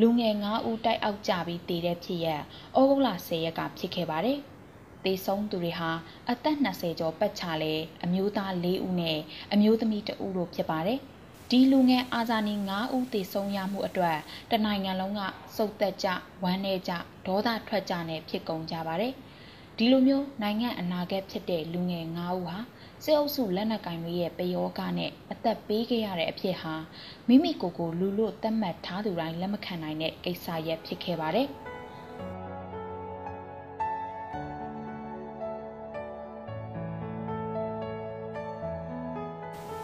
[0.00, 2.42] လူငယ်9ဦးတိုက်အောက်ကျပြီးတည်တဲ့ဖြစ်ရပ်
[2.78, 4.38] ဩဂုတ်လ10ရက်ကဖြစ်ခဲ့ပါတယ်။
[5.04, 5.90] တေဆုံးသူတွေဟာ
[6.30, 7.72] အသက်20ကျော်ပတ်ချလဲ
[8.04, 9.18] အမျိုးသား4ဦးနဲ့
[9.52, 10.98] အမျိုးသမီး2ဦးတို့ဖြစ်ပါတယ်။
[11.50, 14.18] ဒီလူငယ်အာဇာနည်9ဦးတေဆုံးရမှုအတွက်
[14.50, 15.20] တနိုင်ငံလုံးက
[15.56, 16.08] စုတ်သက်ကြ
[16.44, 16.92] ဝမ်းနည်းကြ
[17.26, 19.14] ဒေါသထွက်ကြနဲ့ဖြစ်ကုန်ကြပါတယ်။
[19.78, 22.58] ဒီလိုမျိုးနိုင်ငံအနာဂတ်ဖြစ်တဲ့လူငယ်9ဦးဟာ
[23.04, 26.74] စစ်အုပ်စုလက်နက်ကင်တွေရဲ့ပယောဂနဲ့အသက်ပေးခဲ့ရတဲ့အဖြစ်ဟာ
[27.28, 31.48] မိမိကိုယ်ကိုလူလို့သတ်မှတ်ထားသူတိုင်းလက်မခံနိုင်တဲ့ကိစ္စရပ်ဖြစ်ခဲ့ပါတယ်။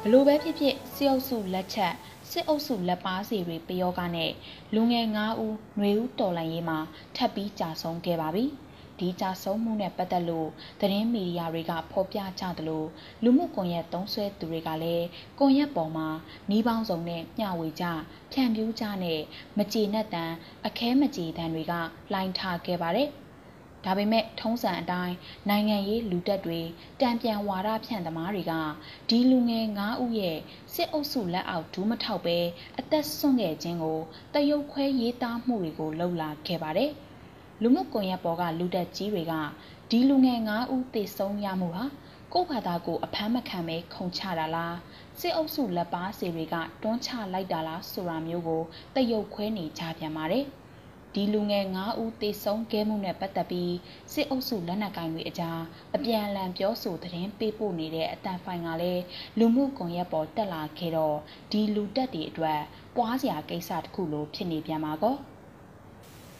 [0.03, 1.95] ဘလို့ပဲဖြစ်ဖြစ်စစ်အုပ်စုလက်ချက်
[2.31, 4.31] စစ်အုပ်စုလက်ပါစီတွေပယောကနဲ့
[4.75, 6.79] လူငယ်9ဦးຫນွေဦးတော်လှန်ရေးမှာ
[7.17, 8.45] ထပ်ပြီးကြာဆုံးခဲ့ပါပြီ။
[9.03, 10.49] ဒီကြဆုံးမှုနဲ့ပတ်သက်လို့
[10.81, 12.85] သတင်းမီဒီယာတွေကဖော်ပြကြသလို
[13.23, 15.07] လူမှုကွန်ရက်သုံးစွဲသူတွေကလည်း
[15.39, 16.09] ကွန်ရက်ပေါ်မှာ
[16.49, 17.85] နှီးပေါင်းစုံနဲ့မျှဝေကြ
[18.33, 19.21] ဖြန့်ဖြူးကြနဲ့
[19.59, 20.35] မကြေနပ်တမ်း
[20.67, 21.73] အခဲမကြေတမ်းတွေက
[22.13, 23.11] လှိုင်းထားခဲ့ပါတယ်။
[23.85, 25.15] ဒါပေမဲ့ထုံးစံအတိုင်း
[25.49, 26.61] နိုင်ငံရေးလူတက်တွေ
[27.01, 28.53] တံပြန်ဝါဒဖြန့်သမားတွေက
[29.09, 30.39] ဒီလူငယ်9ဦးရဲ့
[30.75, 32.39] စစ်အုပ်စုလက်အောက်ဒူးမထောက်ပဲ
[32.79, 34.01] အသက်ဆွန့်ခဲ့ခြင်းကို
[34.35, 36.93] တရုတ်ခွဲရေးသားမှုတွေကိုလှုပ်လာခဲ့ပါတယ်။
[37.63, 39.35] လူမှုကွန်ရက်ပေါ်ကလူတက်ကြီးတွေက
[39.91, 41.85] ဒီလူငယ်9ဦးသေဆုံးရမှုဟာ
[42.33, 44.77] ကိုယ့်ဘာသာကိုအဖမ်းမခံပဲခုံချတာလား
[45.21, 48.63] စစ်အုပ်စုလက်ပါစီတွေကတွန်းချလိုက်တာလားဆိုတာမျိုးကို
[48.95, 50.45] တရုတ်ခွဲနေကြပြန်ပါတယ်
[51.15, 53.75] ဒီလူငယ်9ဦးသေဆုံးခဲ့မှုနဲ့ပတ်သက်ပြီး
[54.13, 55.61] စစ်အုပ်စုလက်နက်ကင်တွေအကြား
[55.97, 59.03] အပြန်အလှန်ပြောဆိုသတင်းပေးပို့နေတဲ့အတန်ဖိုင်ကလည်း
[59.39, 61.17] လူမှုကွန်ရက်ပေါ်တက်လာခဲ့တော့
[61.51, 62.61] ဒီလူတက်တွေအတွက်
[62.97, 65.17] ပွားစရာကိစ္စတစ်ခုလိုဖြစ်နေပြန်ပါကော။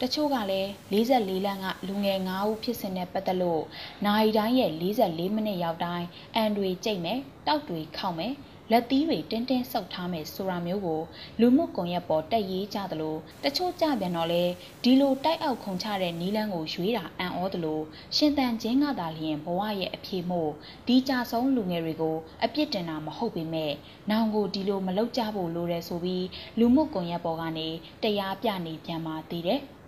[0.05, 3.63] တချို့ကလည်း44လမ်းကလူငယ်9ဦးဖြစ်စဉ်နဲ့ပတ်သက်လို့
[4.07, 8.35] နိုင်တိုင်းရဲ့44မိနစ်ရောက်တိုင်းအန်တွေကြိတ်မယ်တောက်တွေခောက်မယ်
[8.71, 11.01] လက်သီးတွေတင်းတင်းဆုပ်ထားမယ်ဆိုတာမျိုးကို
[11.41, 14.45] လူမှုကွန်ရက်ပေါ်တက်ရေးကြသလိုတချို့ကြပြန်တော့လေ
[14.83, 17.81] ဒီလိုတိုက်အောက်ခုန်ချတဲ့နီးလန်းကိုရွေးတာအံ့ဩသလို
[18.17, 20.51] ရှင်တန်ချင်းကသာလျင်ဘဝရဲ့အဖြစ်မို့
[20.87, 23.73] ဒီကြဆုံးလူငယ်တွေကိုအပြစ်တင်တာမဟုတ်ပေမဲ့
[24.11, 26.27] နောင်ကိုဒီလိုမလုပ်ကြဖို့လိုတယ်ဆိုပြီး
[26.59, 27.69] လူမှုကွန်ရက်ပေါ်ကနေ
[28.03, 29.63] တရားပြနေပြန်ပါသေးတယ်။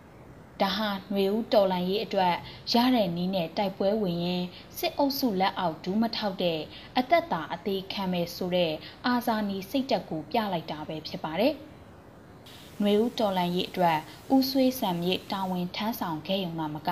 [0.63, 2.35] ဒါဟာຫນွေဦးတော်လှန်ရေးအတွက်
[2.73, 4.45] ရတဲ့နည်းနဲ့တိုက်ပွဲဝင်ရင်
[4.79, 6.61] စစ်အုပ်စုလက်အောက်ဒူးမထောက်တဲ့
[6.99, 8.73] အသက်တာအသေးခံမယ်ဆိုတဲ့
[9.07, 11.55] အာဇာနည်စိတ်တက်ကိုပြလိုက်တာပဲဖြစ်ပါတယ်။
[12.83, 13.99] နွေဦးတော်လန်ရေးအတွက်
[14.35, 16.91] ဦးဆွေးဆံမြေတာဝန်ထမ်းဆောင်ခဲ့ရုံကမက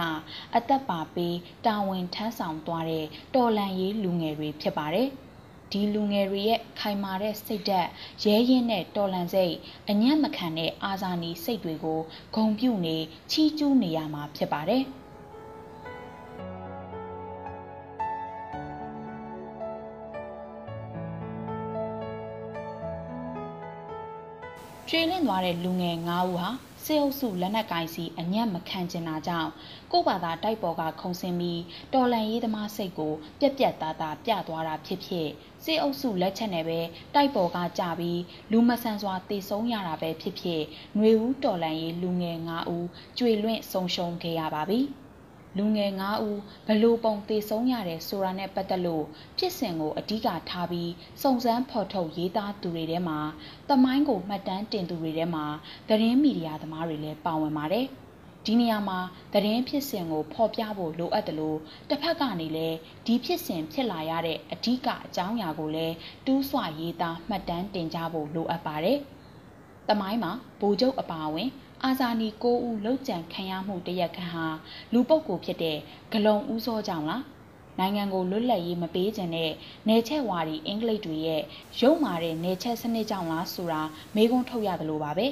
[0.57, 5.09] အသက်ပါပေးတာဝန်ထမ်းဆောင်သွားတဲ့တော်လန်ရေးလူငယ်တွေဖြစ်ပါတယ်။
[5.72, 7.88] ဒီလူငယ်တွေရဲ့ခိုင်မာတဲ့စိတ်ဓာတ်
[8.24, 9.54] ရဲရင်တဲ့တော်လန်စိတ်
[9.90, 12.00] အညံ့မခံတဲ့အာဇာနည်စိတ်တွေကို
[12.35, 12.96] ဂုံပြုနေ
[13.30, 14.85] ချီးကျူးနေရမှာဖြစ်ပါတယ်
[24.88, 26.48] ကျွေးလင့်သွားတဲ့လူငယ်၅ဦးဟာ
[26.85, 29.51] စေအုပ်စုလက်နက်ကင်စီအညံ့မခံကျင်တာကြောင့်
[29.92, 31.61] ကိုဘာသာတိုက်ပေါ်ကခုံစင်းပြီး
[31.92, 35.29] တော်လန်ရေးသမားစိတ်ကိုပြက်ပြက်သားသားပြသွားတာဖြစ်ဖြစ်
[35.64, 36.81] စေအုပ်စုလက်ချက်နဲ့ပဲ
[37.14, 38.21] တိုက်ပေါ်ကကြပြီး
[38.53, 40.62] လူမဆန်စွာတေဆုံးရတာပဲဖြစ်ဖြစ်
[40.97, 42.87] ຫນွေဦးတော်လန်ရေးလူငယ်၅ဦး
[43.18, 44.81] ကျွေလွင့်ဆုံးရှုံးခဲ့ရပါပြီ။
[45.57, 49.05] လူငယ်9ဦးဘလို့ပုံသေဆုံးရတယ်ဆိုတာနဲ့ပတ်သက်လို့
[49.38, 53.19] ဖြစ်စဉ်ကိုအဓိကထားပြီးစုံစမ်းဖော်ထုတ်ရေးသားသူတွေထဲမှာ
[53.71, 55.45] တမိုင်းကိုမှတ်တမ်းတင်သူတွေထဲမှာ
[55.88, 57.87] သတင်းမီဒီယာသမားတွေလည်းပါဝင်ပါတယ်။
[58.47, 58.99] ဒီနေရာမှာ
[59.33, 65.95] သတင်းဖြစ်စဉ်ကိုဖော်ပြဖို့လိုအပ်တယ်လို့တစ်ဖက်ကနေလည်းဒီဖြစ်စဉ်ဖြစ်လာရတဲ့အဓိကအကြောင်းအရာကိုလည်း
[66.27, 68.99] တူးဆွရေးသားမှတ်တမ်းတင်ကြဖို့လိုအပ်ပါတယ်။
[69.88, 71.49] တမိုင်းမှာဗိုလ်ချုပ်အပါအဝင်
[71.87, 74.47] အာဇာနည်၉ဦးလောက်ကြံခံရမှုတရက်ခန့်ဟာ
[74.92, 75.79] လူပုတ်ကိုဖြစ်တဲ့
[76.12, 77.25] ဂလုံဦးစောကြောင့်လား
[77.79, 79.51] နိုင်ငံကိုလွတ်လပ်ရေးမပေးကြတဲ့
[79.88, 81.42] နေချက်ဝါဒီအင်္ဂလိပ်တွေရဲ့
[81.81, 83.83] ရုံမာတဲ့နေချက်စနစ်ကြောင့်လားဆိုတာ
[84.14, 85.27] မေးခွန်းထုတ်ရတယ်လို့ပါပဲ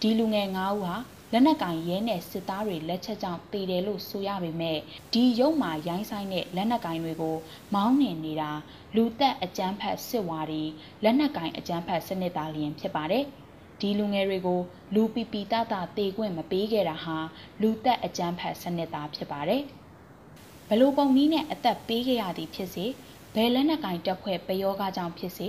[0.00, 0.94] ဒီလူငယ်၅ဦးဟာ
[1.32, 4.78] လက်နက်ကင်ရဲနဲ့စစ်သားတွေလက်ချက်ကြောင့်တည်တယ်လို့ဆိုရပေမဲ့
[5.12, 7.36] ဒီရုံမာရိုင်းဆိုင်တဲ့လက်နက်ကင်တွေကို
[7.74, 8.50] မောင်းနှင်နေတာ
[8.94, 10.62] လူသက်အကြမ်းဖက်စစ်ဝါဒီ
[11.02, 13.26] လက်နက်ကင်အကြမ်းဖက်စနစ်သားလျင်ဖြစ်ပါတယ်။
[13.80, 14.60] ဒီလူငယ်တွေကို
[14.94, 17.16] လူပီပီတတတေခွင့်မပေးခဲ့တာဟာ
[17.60, 19.62] လူသက်အကြမ်းဖက်စနစ်သားဖြစ်ပါတယ်။
[20.68, 22.86] ဘလို့ပုံနည်းနဲ့အသက်ပေးခဲ့ရသည်ဖြစ်စေ
[23.34, 25.48] ဘယ်လက်နက်ကင်တက်ဖွဲ့ပယောဂကြောင့်ဖြစ်စေ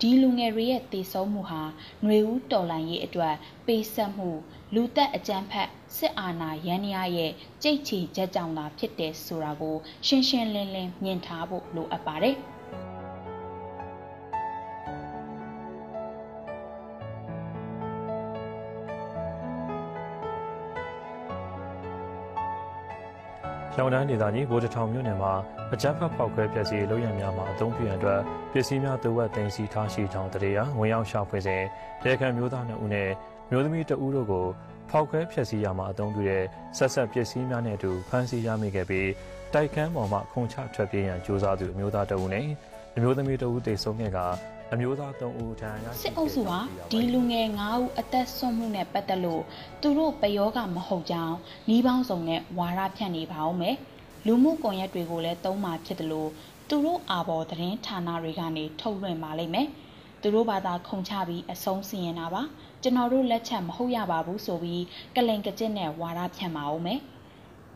[0.00, 1.62] ဒီလူငယ်တွေရဲ့တည်ဆုံးမှုဟာ
[2.02, 3.34] ຫນွေဦးတော်လှန်ရေးအတွက်
[3.66, 4.30] ပေးဆက်မှု
[4.74, 12.36] လူသက်အကြမ်းဖက်စစ်အာဏာရန်ရာရဲ့ကြိတ်ချီချက်ကြောင့်သာဖြစ်တယ်ဆိုတာကို ရှင်းရှင်းလင်းလင်းမြင်ထားဖို့လိုအပ်ပါတယ်။
[23.78, 25.32] ရောင်တန်းဒေသကြီးဗိုလ်တထောင်မြို့နယ်မှာ
[25.72, 28.20] အကြမ်းဖက်ဖောက်ခွဲပျက်စီးလုပ်ရများမှာအသုံးပြုရန်အတွက်
[28.52, 31.62] ပစ္စည်းများတဝက်သိမ်းဆည်းထားရှိကြောင်းတရေရဝင်ရောက်ရှာဖွေစဉ်
[32.02, 33.08] ဒေခံမျိုးသား2ဦးနဲ့
[33.50, 34.46] မျိုးသမီး2ဦးတို့ကို
[34.90, 36.44] ဖောက်ခွဲဖျက်ဆီးရမှာအသုံးပြုတဲ့
[36.76, 39.08] ဆက်ဆက်ပစ္စည်းများနဲ့အတူဖမ်းဆီးရမိခဲ့ပြီး
[39.54, 42.46] တိုက်ခန်းပေါ်မှခုံချထွက်ပြေးရန်ကြိုးစားသူအမျိုးသား2ဦးနဲ့
[42.96, 44.18] အမျိုးသမီး2ဦးတေဆုံးခဲ့က
[44.72, 46.58] အမျိုးသား3ဦးထံရရှိစစ်အုပ်စုဟာ
[46.90, 49.42] ဒီလူငယ်9ဦးအသက်ဆုံးမှုနဲ့ပတ်သက်လို့
[49.82, 51.36] သူတို့ပယောကမဟုတ်ကြောင်း
[51.68, 53.76] နှီးပေါင်းစုံနဲ့ဝါရဖြန့်နေပါအောင်မယ်
[54.26, 56.30] လူမှုကွန်ရက်တွေကိုလည်းသုံးမှာဖြစ်တယ်လို့
[56.68, 59.68] သူတို့အာဘော်သတင်းဌာနတွေကနေထုတ်လွှင့်ပါလိမ့်မယ်
[60.22, 62.42] သူတို့ဘာသာခုံချပြီးအဆုံးစီရင်တာပါ
[62.82, 64.84] ကျွန်တော်တို့လက်ချက်မဟုတ်ရပါဘူးဆိုပြီး
[65.16, 67.00] ကလင်ကကျစ်နဲ့ဝါရဖြန့်ပါအောင်မယ်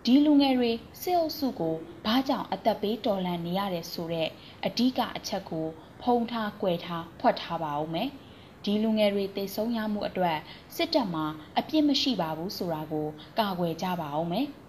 [0.04, 4.28] ဒီလူငယ်တွေစစ်အုပ်စုကိုဘာကြောင့်အသက်ပေးတော်လှန်နေရတယ်ဆိုတဲ့
[4.66, 5.66] အဓိကအချက်ကို
[6.02, 8.08] ဖုံးထား၊ကွယ်ထားဖွက်ထားပါဦးမယ်။
[8.64, 10.38] ဒီလူငယ်တွေတေဆုံးရမှုအတွက်
[10.74, 11.26] စစ်တပ်မှာ
[11.58, 14.46] အပြစ်မရှိပါဘူးဆိုတာကိုကာကွယ်ကြပါဦးမယ်။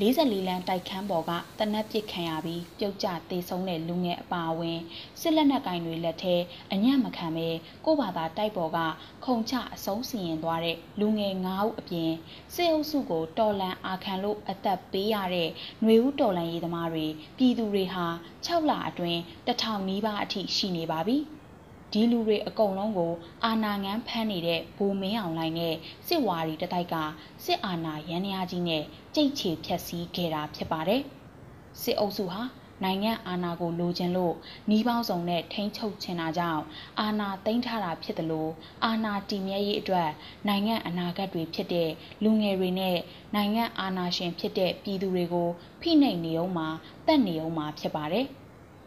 [0.00, 4.78] 44လမ်းတိုက်ခန်းပေါ်ကတနက်ပစ်ခံရပြီးပြုတ်ကျသေဆုံးတဲ့လူငယ်အပါအဝင်
[5.20, 6.36] စစ်လက်နက်ကင်တွေလက်ထဲ
[6.72, 7.48] အညံ့မခံပဲ
[7.84, 8.78] ကိုဘာသာတိုက်ပေါ်က
[9.24, 12.12] ခုံချအဆုံးစီရင်သွားတဲ့လူငယ်9ဦးအပြင်
[12.54, 15.48] စစ်အုပ်စုကိုတော်လန်အာခံလို့အသက်ပေးရတဲ့
[15.82, 17.06] ຫນွေဦးတော်လန်ရေးသမားတွေ
[17.38, 18.06] ပြည်သူတွေဟာ
[18.46, 21.18] 6လအတွင်းတထောင်နီးပါးအထိရှိနေပါပြီ။
[21.92, 23.12] ဒီလူတွေအကုန်လုံးကို
[23.44, 25.74] အာဏာငန်းဖမ်းနေတဲ့ဘူမင်းအောင်လှိုင်နဲ့
[26.06, 26.94] စစ်ဝါရီတတိုက်က
[27.44, 28.82] စစ်အာဏာရန်ရာကြီးနဲ့
[29.14, 31.02] ကြိတ်ချေဖျက်ဆီးခဲ့တာဖြစ်ပါတယ်။
[31.80, 32.42] စစ်အုပ်စုဟာ
[32.82, 34.34] နိုင်ငံအာဏာကိုလိုချင်လို့
[34.68, 36.62] နှီးပေါင်းစုံနဲ့ထိန်းချုပ်ချင်တာကြောင့်
[37.00, 38.50] အာဏာသိမ်းထားတာဖြစ်တယ်လို့
[38.84, 40.10] အာဏာတည်မြဲရေးအတွက်
[40.48, 41.90] နိုင်ငံအနာဂတ်တွေဖြစ်တဲ့
[42.22, 42.96] လူငယ်တွေနဲ့
[43.34, 45.48] နိုင်ငံအာဏာရှင်ဖြစ်တဲ့ပြည်သူတွေကို
[45.80, 46.68] ဖိနှိပ်နေအောင်မှာ
[47.06, 48.26] တတ်နေအောင်မှာဖြစ်ပါတယ်။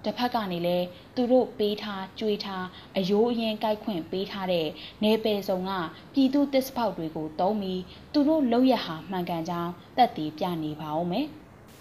[0.07, 2.65] တစ်ဖက်ကနေလည်းသူတို့ပေးထားကြွေးထား
[2.97, 4.67] အယိုးအရင်ကြိုက်ခွင့်ပေးထားတဲ့
[5.03, 5.71] နေပယ်ဆောင်က
[6.13, 7.81] ပြည်သူတစ်စပေါက်တွေကိုတုံးပြီး
[8.13, 11.27] သူတို့လောက်ရဟာမှန်ကန်ကြောင်းတက်တည်ပြနေပါဦးမယ်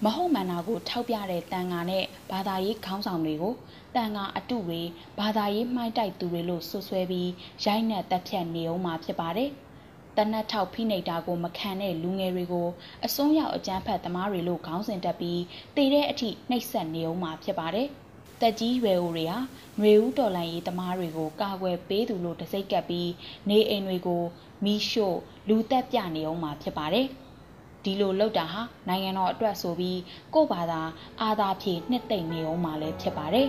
[0.04, 3.54] မဟုတ်မှန်တာကိုထောက်ပြတဲ့တန်ဃာနဲ့ဘာသာရေးခေါင်းဆောင်တွေကို
[3.94, 4.82] တန်ဃာအတုတွေ
[5.18, 7.30] ဘာသာရေးမှိုင်းတိုက်သူတွေလို့ဆွဆွဲပြီး
[7.64, 9.50] ရိုက်နှက်တက်ဖြတ်နေအောင်မှာဖြစ်ပါတယ်။
[10.16, 12.68] တနတ်ထောက်ဖိနှိပ်တာကိုမခံတဲ့လူငယ်တွေကို
[13.04, 15.40] အစွန်းရောက်အကြမ်းဖက်သမားတွေလို့ခေါင်းစဉ်တက်ပြီး
[15.76, 17.88] တည်တဲ့အထိနှိပ်စက်နေအောင်မှာဖြစ်ပါတယ်။
[18.40, 19.38] တက်ကြီးရွယ်အိုတွေဟာ
[19.78, 23.10] ຫນွေဦးတော်လန်ရေးသမားတွေကိုကာကွယ်ပေးသူလို့တစိတ်ကပ်ပြီး
[23.48, 24.22] နေအိမ်တွေကို
[24.64, 25.18] မီးရှို့
[25.48, 27.06] လူတက်ပြနေအောင်မှာဖြစ်ပါတယ်။
[27.84, 30.00] ဒီလိုလောက်တာဟာနိုင်ငံတော်အတွက်ဆိုပြီး
[30.34, 30.80] ကို့ဘာသာ
[31.22, 33.48] အာသာဖြည့်နှစ်သိမ့်နေအောင်မှလည်းဖြစ်ပါတယ်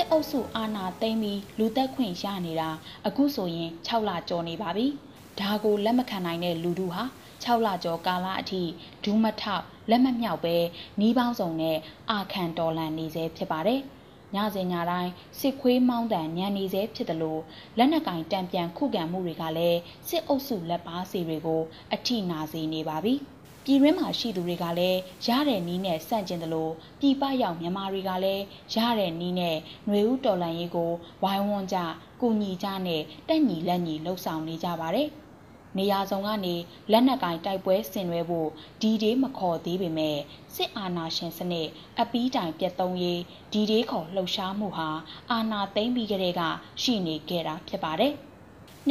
[0.00, 2.70] စစ်အုပ်စုအာဏာသိမ်းပြီးလူသက်ခွင့်ရနေတာ
[3.06, 4.86] အခုဆိုရင်6လကျော်နေပါပြီ။
[5.40, 7.04] ဒါကိုလက်မခံနိုင်တဲ့လူတို့ဟာ
[7.44, 8.62] 6လကျော်ကာလအထိ
[9.04, 10.56] ဒူးမထောက်လက်မမြောက်ပဲ
[10.98, 11.76] နှီးပေါင်းစုံနဲ့
[12.10, 13.80] အာခံတော်လန်နေစေဖြစ်ပါတယ်။
[14.34, 15.10] ညစဉ်ညတိုင်း
[15.40, 17.40] စစ်ခွေးမောင်းတန်ညံနေစေဖြစ်တယ်လို့
[17.78, 21.62] လက်နက်ကင်တံပြန်ခုခံမှုတွေကလည်းစစ်အုပ်စုလက်ပါစီတွေကို
[21.94, 23.14] အထိနာစေနေပါပြီ။
[23.64, 28.44] ပြည်ရင်းမှာရှိသူတွေကလည်းရတဲ့နီးနဲ့စန့်ကျင်တယ်လို့ပြည်ပရောက်မြန်မာတွေကလည်း
[28.74, 30.92] ရတဲ့နီးနဲ့ຫນွေဦးတော်လန်ရေးကို
[31.22, 31.78] ဝိုင်းဝန်းကြ
[32.20, 35.08] ကူညီကြနဲ့တက်ညီလက်ညီလှုပ်ဆောင်နေကြပါတယ်။
[35.78, 36.54] နေရာစုံကနေ
[36.90, 38.48] လက်နက်ကင်တိုက်ပွဲဆင်နွှဲဖို့
[38.80, 40.18] ဒီဒေးမခေါ်သေးပေမဲ့
[40.54, 41.68] စစ်အာဏာရှင်စနစ်
[42.00, 43.20] အပီးတိုင်ပြတ်သုံးရေး
[43.52, 44.88] ဒီဒေးခေါ်လှုပ်ရှားမှုဟာ
[45.30, 46.42] အာဏာသိမ်းပြီးကတည်းက
[46.82, 48.14] ရှိနေခဲ့တာဖြစ်ပါတယ်။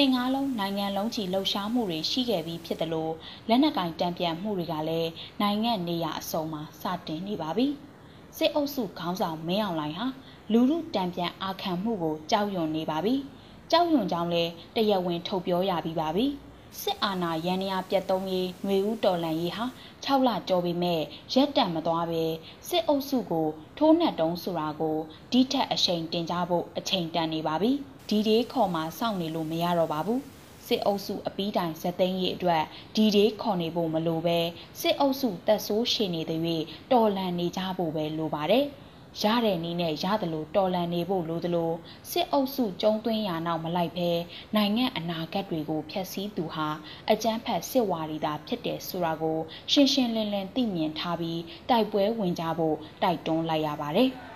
[0.01, 3.13] နှစ်ငါးလုံးနိုင်ငံလုံးချီလှုပ်ရှားမှုတွေရှိခဲ့ပြီးဖြစ်တယ်လို့
[3.49, 5.09] လက်နက်ကင်တံပြန်မှုတွေကလည်း
[5.41, 7.67] နိုင်ငံနေရာအစုံမှာစတင်နေပါပြီ။
[8.37, 10.07] စစ်အုပ်စုခေါင်းဆောင်မင်းအောင်လှိုင်ဟာ
[10.51, 13.15] လူမှုတံပြန်အာခံမှုကိုကြောက်ရွံ့နေပါပြီ။
[13.71, 14.43] ကြောက်ရွံ့ကြောင်းလဲ
[14.75, 16.25] တရားဝင်ထုတ်ပြောရပြီးပါပြီ။
[16.81, 19.65] စစ်အာဏာရန်ရာပြတ်သုံးရေးຫນွေဦးတော်လန်ရေးဟာ
[20.05, 21.01] 6လကျော်ပေမဲ့
[21.33, 22.23] ရက်တံမသွားပဲ
[22.67, 24.97] စစ်အုပ်စုကိုထိုးနှက်တုံးဆိုတာကို
[25.31, 27.73] ဒီထက်အချိန်တင်ကြဖို့အချိန်တန်နေပါပြီ
[28.09, 30.21] ဒီဒေးခေါ်မှာစောင့်နေလို့မရတော့ပါဘူး
[30.67, 32.63] စစ်အုပ်စုအပီးတိုင်ဇသိန်းရေးအတွက်
[32.95, 34.39] ဒီဒေးခေါ်နေဖို့မလိုပဲ
[34.81, 36.41] စစ်အုပ်စုတက်ဆိုးရှင်နေတဲ့၍
[36.91, 38.65] တော်လန်နေကြဖို့ပဲလိုပါတယ်။
[39.23, 41.71] ရတဲ့နည်းနဲ့ရတယ်လို့တော်လန်နေဖို့လိုသလို
[42.11, 44.09] စစ်အုပ်စုကျုံသွင်းရာနောက်မလိုက်ဘဲ
[44.55, 46.69] နိုင်ငံအနာဂတ်တွေကိုဖျက်ဆီးသူဟာ
[47.11, 49.39] အကြမ်းဖက်စစ်ဝါဒီတာဖြစ်တယ်ဆိုတာကို
[49.71, 54.11] ရှင်းရှင်းလင်းလင်းသိမြင်ထားပြီးတိုက်ပွဲဝင်ကြဖို့တိုက်တွန်းလိုက်ရပါတယ်။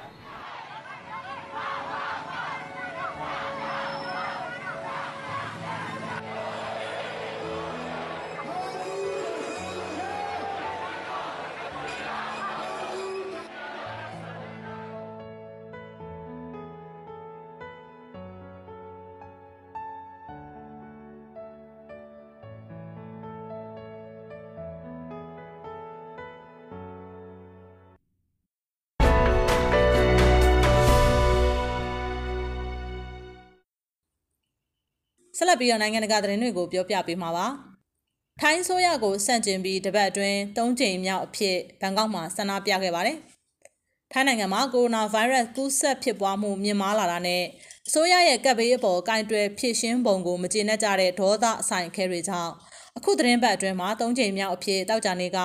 [35.54, 37.48] ဆက်လက်ပြီးတော့နိုင်ငံတကာသတင်းတွေကိုပြောပြပေးမှာပါ။
[38.42, 43.18] ထိုင်းဆိုရကိုစန့်ကျင်ပြီးတပတ်အတွင်း၃ကြိမ်မြောက်အဖြစ်ဘန်ကောက်မှာဆန္ဒပြခဲ့ပါတယ်။
[44.12, 47.44] ထိုင်းနိုင်ငံမှာကိုရိုနာဗိုင်းရပ်စ်ကူးစက်ဖြစ်ပွားမှုမြင့်မားလာတာနဲ့
[47.88, 52.52] အစိုးရရဲ့ကပ်ဘေးအပေါ်ကင်တွယ်ဖြစ်ရှင်းပုံကိုမကျေနပ်ကြတဲ့ဒေါသအဆိုင်ခဲတွေကြောင့်
[52.98, 55.40] အခုသတင်းပတ်အတွင်းမှာ၃ကြိမ်မြောက်အဖြစ်တောက်ကြနေက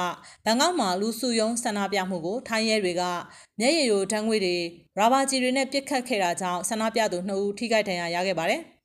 [0.45, 3.03] ဘန်ကောက်မှာလူစုယုံဆန္ဒပြမှုကိုထိုင်းရဲတွေက
[3.61, 4.57] မျက်ရည်ရိုဓာတ်ငွေတွေ
[4.99, 8.63] ရာဘာဂျီတွေနဲ့ပစ်ခတ်ခဲ့တာကြောင့်ဆန္ဒပြသူ2ဦးထိခိုက်ဒဏ်ရာရခဲ့ပါတယ်။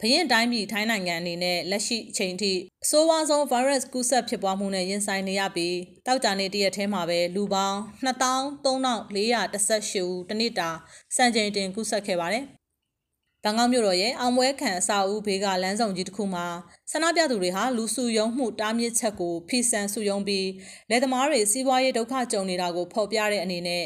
[0.00, 2.52] ဘရင်တိုင်းပြည်ထိုင်းနိုင်ငံအနေနဲ့လက်ရှိအချိန်ထိ
[2.84, 10.70] အဆိုးဝါးဆုံး virus ကူးစက်ဖြစ်ပွားမှုနဲ့ရင်ဆိုင်နေရပြီးတောက်ကြနေတရက်ထဲမှာပဲလူပေါင်း23,418ဦးတနစ်တာ
[11.16, 12.44] စံချိန်တင်ကူးစက်ခဲ့ပါတယ်။
[13.44, 16.46] ဘန်ကောက်မြို့တော်ရဲ့အောင်ပွဲခံအစာအုပ်ဘေးကလမ်းဆောင်ကြီးတစ်ခုမှာ
[16.90, 20.48] ဆန္ဒပြသူတွေဟာလူစုယုံမှုတားမြစ်ချက်ကိုဖိစံစုယုံပြီး
[20.90, 23.84] လက်သမားတွေစီးပွားရေးဒုက္ခကြုံနေတာကိုဖော်ပြတဲ့အနေနဲ့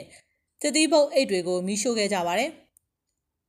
[0.63, 2.53] တတိပုတ်အိတ်တွေကိုမီးရှို့ခဲ့ကြပါတယ်။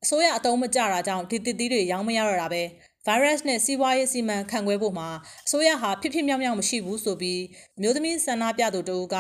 [0.04, 2.64] အစိုးရအတုံးမကြတာကြောင့်ဒီတစ်သီးတွေရောင်းမရတော့တာပဲ
[3.06, 5.10] ဗိုင်းရပ်စ်နဲ့စီးပွားရေးစီမံခန့်ခွဲဖို့မှာ
[5.46, 7.42] အစိုးရဟာဖြစ်ဖြစ်မြောက်မြောက်မရှိဘူးဆိုပြီး
[7.82, 9.18] မျိုးသမီးဆန္ဒပြသူတို့က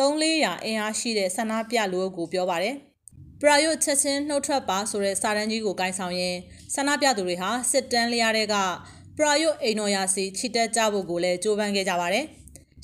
[0.00, 2.74] 3-400အင်အားရှိတဲ့ဆန္ဒပြလူအုပ်ကိုပြောပါတယ်
[3.40, 6.36] ပရာယုတ်ချက်ချင်းနှုတ်ထွက်ပါဆိုတဲ့စာတန်းကြီးကိုကင်ဆောင်ရင်
[6.74, 8.54] ဆန္ဒပြသူတွေဟာစစ်တမ်းလျားတဲ့က
[9.16, 12.24] ပရာယုတ်အိမ်တော်ရာစီချီတက်ကြဖို့ကိုလည်းကြိုးပမ်းခဲ့ကြပါတယ်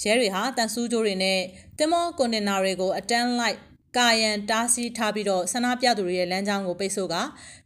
[0.03, 1.41] ရဲတွေဟာတန်ဆူးကြိုးတွေနဲ့
[1.79, 3.57] တင်မောကွန်တင်နာတွေကိုအတန်းလိုက်
[3.97, 7.17] ကာယံတားဆီးထားပြီးတော့ဆန္ဒပြသူတွေရဲ့လမ်းကြောင်းကိုပိတ်ဆို့က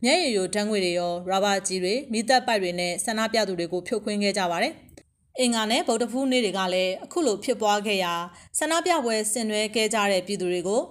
[0.05, 4.73] မျက်ရည်ယိုဓာတ်ငွေတွေရောရာဘာကြီးတွေမိသက်ပိုက်တွေနဲ့ဆန္ဒပြသူတွေကိုဖြုတ်ခွင်းခဲ့ကြပါတယ်။
[5.41, 8.15] အင်္ဂါနဲ့ဗုဒ္ဓဖူးနေ့တွေကလည်းအခုလိုဖြစ်ပွားခဲ့ရာ
[8.59, 10.83] ဆန္ဒပြပွဲဆင်နွှဲခဲ့ကြတဲ့ပြည်သူတွေကို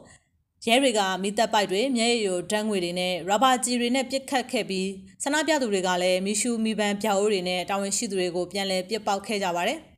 [0.65, 4.89] ရဲတွေကမိသက်ပိုက်တွေမျက်ရည်ယိုဓာတ်ငွေတွေနဲ့ရာဘာကြီးတွေနဲ့ပစ်ခတ်ခဲ့ပြီး
[5.23, 9.79] ဆန္ဒပြသူတွေကလည်းမီရှူမီပန်ပြောက်အိုးတွေနဲ့တာဝန်ရှိသူတွေကိုပြန်လည်ပစ်ပေါက်ခဲ့ကြပါတယ်။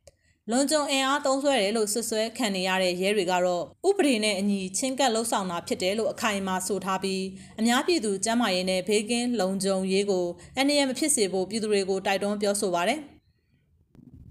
[0.54, 7.24] လွန်ကျုံအင်အားသုံးဆွဲတယ်လို့ဆွဆွဲခံနေရတဲ့ရဲတွေကတော့ဥပဒေနဲ့အညီချင်းကပ်လှုပ်ဆောင်တာဖြစ်တယ်လို့အခိုင်အမာဆိုထားပြီး
[7.60, 10.26] အများပြည်သူကျန်းမာရေးနဲ့ဘေးကင်းလုံခြုံရေးကို
[10.58, 13.00] အနေရမဖြစ်စေဖို့ပြည်သူတွေကိုတိုက်တွန်းပြောဆိုပါရယ်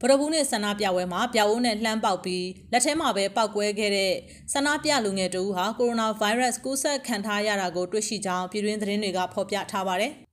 [0.01, 4.13] ဗရဘူးနဲ့ဆန္ဒပြပွဲမှာပြဝုန်းနဲ့လှမ်းပေါက်ပြီးလက်ထဲမှာပဲပောက်ကွဲခဲ့တဲ့
[4.53, 10.13] ဆန္ဒပြလူငယ်တူဟာကိုရိုနာဗိုင်းရပ်စ်ကူးစက်ခံထားရတာကိုတွေ့ရှိကြောင်းပြည်တွင်းသတင်းတွေကဖော်ပြထားပါတယ်။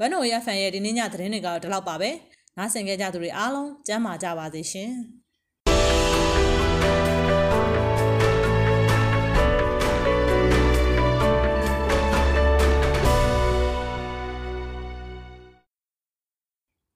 [0.00, 2.10] ဝမ်နိုရဖန်ရဲ့ဒီနေ့ညသတင်းတွေကတော့ဒီလောက်ပါပဲ။
[2.56, 4.92] နားဆင်ကြကြသူတွေအားလုံးကျမ်းမာကြပါစေရှင်။